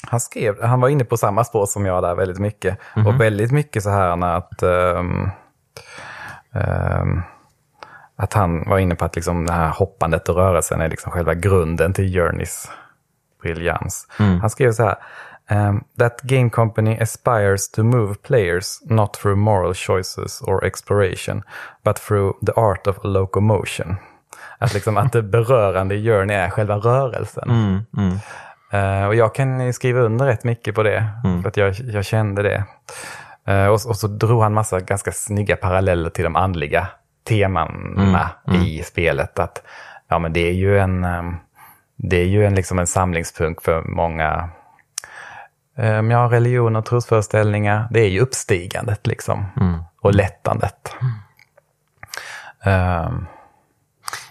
[0.07, 2.79] han skrev, han var inne på samma spår som jag där väldigt mycket.
[3.05, 5.29] Och väldigt mycket så här när att, ehm,
[6.53, 7.21] ehm,
[8.15, 11.33] att han var inne på att liksom det här hoppandet och rörelsen är liksom själva
[11.33, 12.71] grunden till Journeys
[13.53, 14.07] briljans.
[14.41, 14.95] Han skrev så här.
[15.49, 21.43] Um, that game company aspires to move players not through moral choices or exploration,
[21.83, 23.95] but through the art of locomotion.
[24.57, 27.49] Att, liksom, att det berörande i Journey är själva rörelsen.
[27.49, 28.19] Mm, mm.
[28.71, 31.07] Eh, och jag kan skriva under rätt mycket på det,
[31.41, 32.63] för att jag, jag kände det.
[33.45, 36.87] Eh, och, och så drog han massa ganska snygga paralleller till de andliga
[37.27, 38.29] temana
[38.63, 39.39] i spelet.
[39.39, 39.63] Att
[40.07, 41.35] ja, men det är ju en, ehm,
[41.95, 44.49] det är ju en, liksom en samlingspunkt för många
[45.77, 47.87] um, ja, religion och trosföreställningar.
[47.91, 49.45] Det är ju uppstigandet liksom.
[50.01, 50.95] Och lättandet.
[52.63, 53.25] Ehm,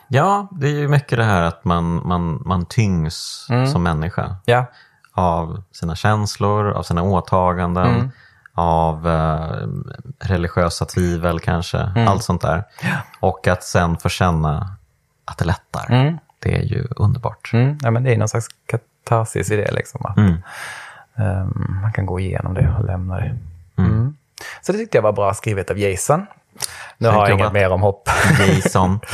[0.09, 3.67] Ja, det är ju mycket det här att man, man, man tyngs Mm.
[3.67, 4.67] som människa Ja,
[5.13, 8.11] av sina känslor, av sina åtaganden, Mm.
[8.55, 9.67] av eh,
[10.21, 12.09] religiösa tvivel kanske, Mm.
[12.09, 12.65] allt sånt där.
[13.21, 14.77] Och att sen få känna
[15.25, 16.19] att det lättar, Mm.
[16.45, 17.51] Det är ju underbart.
[17.53, 19.73] mm, ja men det är någon slags katarsis i det.
[19.73, 20.35] Liksom, att, Mm.
[21.17, 23.37] ehm, man kan gå igenom det och lämna det.
[23.79, 24.17] Mm.
[24.63, 26.27] Så det tyckte jag var bra skrivet av Jason.
[26.99, 28.09] Nu har jag inget mer om hopp.
[28.49, 29.01] Jason.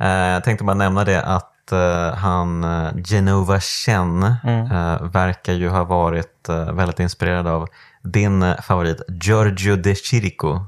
[0.00, 4.66] Eh, jag tänkte bara nämna det att eh, han, eh, Genova Chen, Mm.
[4.72, 7.68] eh, verkar ju ha varit väldigt inspirerad av
[8.02, 10.60] din favorit Giorgio De Chirico.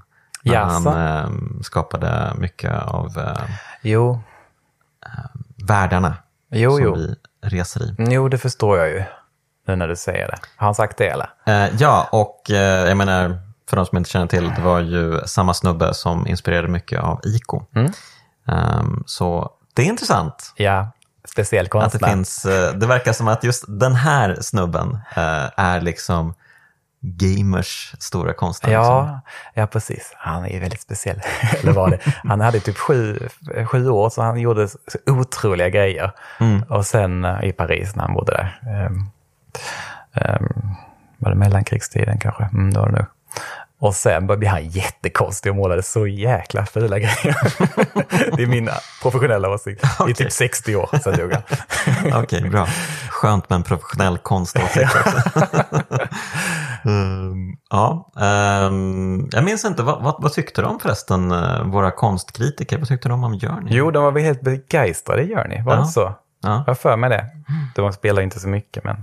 [0.43, 1.29] När han eh,
[1.63, 3.19] skapade mycket av
[3.83, 4.21] Jo,
[5.67, 6.17] världarna
[6.51, 6.95] jo, som jo.
[6.95, 7.95] vi reser i.
[7.99, 9.03] Jo, det förstår jag ju.
[9.67, 10.39] Nu när du säger det.
[10.57, 11.29] Har han sagt det eller?
[11.47, 13.39] Eh, ja, och eh, jag menar,
[13.69, 17.21] för de som inte känner till, det var ju samma snubbe som inspirerade mycket av
[17.25, 17.63] ICO.
[17.75, 17.93] Mm.
[18.49, 20.53] Ehm, så det är intressant.
[20.57, 20.91] Ja,
[21.29, 22.09] speciell Att det, konstnär.
[22.09, 26.35] finns, eh, det verkar som att just den här snubben eh, är liksom
[27.07, 28.73] gamers stora konstnär.
[28.73, 29.21] Ja,
[29.55, 30.13] ja, precis.
[30.17, 31.21] Han är väldigt speciell.
[31.63, 31.99] Eller var det?
[32.25, 33.29] Han hade typ sju,
[33.67, 36.13] sju år, så han gjorde så otroliga grejer.
[36.41, 36.63] Mm.
[36.63, 38.87] Och sen eh, i Paris när han bodde där.
[38.87, 39.11] Um,
[40.15, 40.77] um,
[41.19, 42.45] var det mellankrigstiden kanske?
[42.45, 43.07] Mm, det var det nog.
[43.79, 47.37] Och sen blev han jättekonstig och målade så jäkla fula grejer.
[48.37, 48.71] det är min
[49.03, 49.85] professionella åsikt.
[49.85, 50.15] I Okej.
[50.15, 51.43] typ 60 år, sen dog han.
[52.23, 52.69] Okej, bra.
[53.09, 55.41] Skönt med en professionell konståsikt också.
[56.87, 62.79] Ehm, ja, ehm, jag minns inte, vad, vad, vad tyckte de förresten, eh, våra konstkritiker?
[62.79, 63.77] Vad tyckte de om Journey?
[63.77, 65.81] Jo, de var väl helt begeistrade i Journey, var Ja.
[65.81, 66.15] det så?
[66.43, 66.49] Ja.
[66.51, 67.27] Jag har för mig det.
[67.75, 68.97] De spelar inte så mycket, men...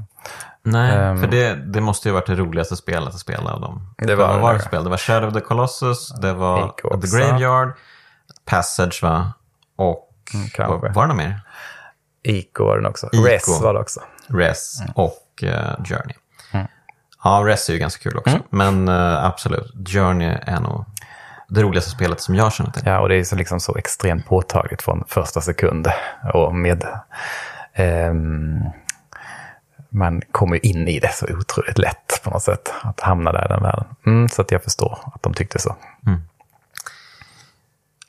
[0.65, 1.21] Nej, Ehm.
[1.21, 3.93] för det, det måste ju varit det roligaste spelet att spela av dem.
[3.97, 4.83] Det var det var det spel?
[4.83, 6.67] Det var Shadow of the Colossus, det var
[7.01, 7.17] The.
[7.17, 7.73] Graveyard,
[8.45, 9.33] Passage va?
[9.75, 11.41] Och Mm, var, var det något mer?
[12.23, 13.09] Ico var den också.
[13.11, 13.23] Ico.
[13.25, 13.99] Res var det också.
[14.27, 16.15] Res och eh, Journey.
[17.25, 17.33] Mm.
[17.33, 18.39] Ja, Res är ju ganska kul också.
[18.49, 20.85] Men eh, absolut, Journey är nog
[21.47, 22.83] det roligaste spelet som jag känner till.
[22.85, 25.87] Ja, och det är så, liksom så extremt påtagligt från första sekund.
[26.33, 26.83] Och med...
[27.73, 28.59] ehm,
[29.89, 32.73] man kommer ju in i det så otroligt lätt på något sätt.
[32.81, 33.85] Att hamna där i den världen.
[34.05, 35.75] Mm, så att jag förstår att de tyckte så.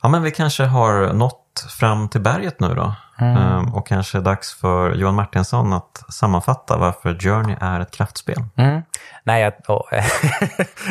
[0.01, 2.95] Ja, men vi kanske har nått fram till berget nu då.
[3.17, 3.37] Mm.
[3.37, 8.43] Ehm, och kanske dags för Johan Martinsson att sammanfatta varför Journey är ett kraftspel.
[8.55, 8.81] Mm.
[9.23, 9.81] Nej, jag, åh,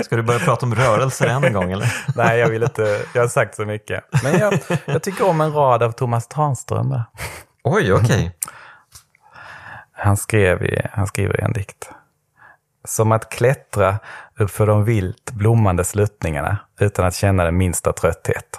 [0.04, 1.94] Ska du börja prata om rörelser en gång eller?
[2.16, 3.02] nej, jag vill inte...
[3.14, 4.04] Jag har sagt så mycket.
[4.22, 7.02] Men jag, jag tycker om en rad av Thomas Tranström.
[7.64, 8.36] Oj, okej.
[9.92, 11.90] Han, skrev i, han skriver i en dikt.
[12.84, 13.98] Som att klättra
[14.38, 18.58] uppför de vilt blommande sluttningarna utan att känna den minsta trötthet.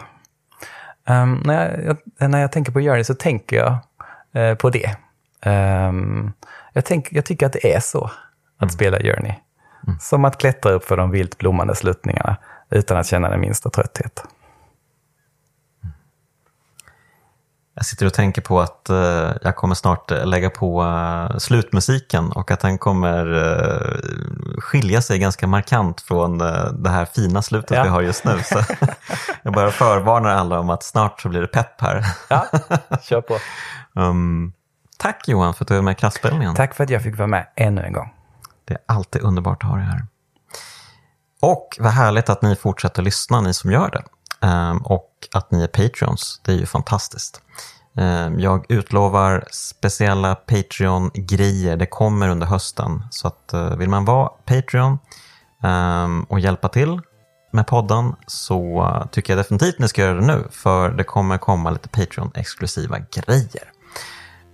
[1.06, 3.77] Ehm, när, jag, när jag tänker på Journey så tänker jag
[4.34, 4.95] eh, på det.
[5.41, 6.32] Ehm,
[6.73, 8.11] jag, tänk, jag tycker att det är så
[8.57, 9.34] att spela Journey.
[9.99, 12.38] Som att klättra uppför de vilt blommande sluttningarna
[12.69, 14.23] utan att känna den minsta trötthet.
[17.77, 22.31] Jag sitter och tänker på att eh, jag kommer snart eh, lägga på eh, slutmusiken
[22.31, 27.77] och att den kommer eh, skilja sig ganska markant från eh, det här fina slutet
[27.77, 27.84] Ja.
[27.84, 28.41] vi har just nu.
[28.43, 28.60] Så
[29.43, 32.06] jag bara förvarnar alla om att snart så blir det pepp här.
[32.27, 32.47] Ja,
[33.02, 33.38] kör på.
[33.93, 34.53] Um,
[34.97, 36.56] tack Johan för att du är med i Kraftspelen.
[36.56, 38.14] Tack för att jag fick vara med ännu en gång.
[38.65, 40.06] Det är alltid underbart att ha dig här.
[41.41, 44.03] Och vad härligt att ni fortsätter lyssna, ni som gör det.
[44.47, 47.41] Ehm, och att ni är Patreons, det är ju fantastiskt.
[47.97, 53.03] Eh, jag utlovar speciella Patreon-grejer, det kommer under hösten.
[53.10, 54.99] Så att, eh, vill man vara Patreon
[55.64, 57.02] ehm, och hjälpa till
[57.52, 60.47] med podden så eh, tycker jag definitivt ni ska göra det nu.
[60.52, 63.72] För det kommer komma lite Patreon-exklusiva grejer.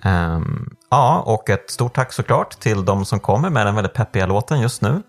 [0.03, 4.26] Ehm, ja, och ett stort tack såklart till de som kommer med den väldigt peppiga
[4.26, 5.02] låten just nu.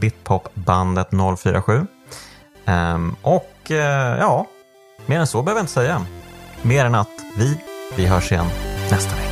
[0.00, 1.86] Bitpopbandet Bitpop-bandet ehm, 047.
[3.22, 3.70] Och
[4.20, 4.46] ja,
[5.10, 6.06] mer än så behöver jag inte säga.
[6.62, 7.60] Mer än att vi,
[7.96, 8.46] vi hörs igen
[8.90, 9.29] nästa vecka.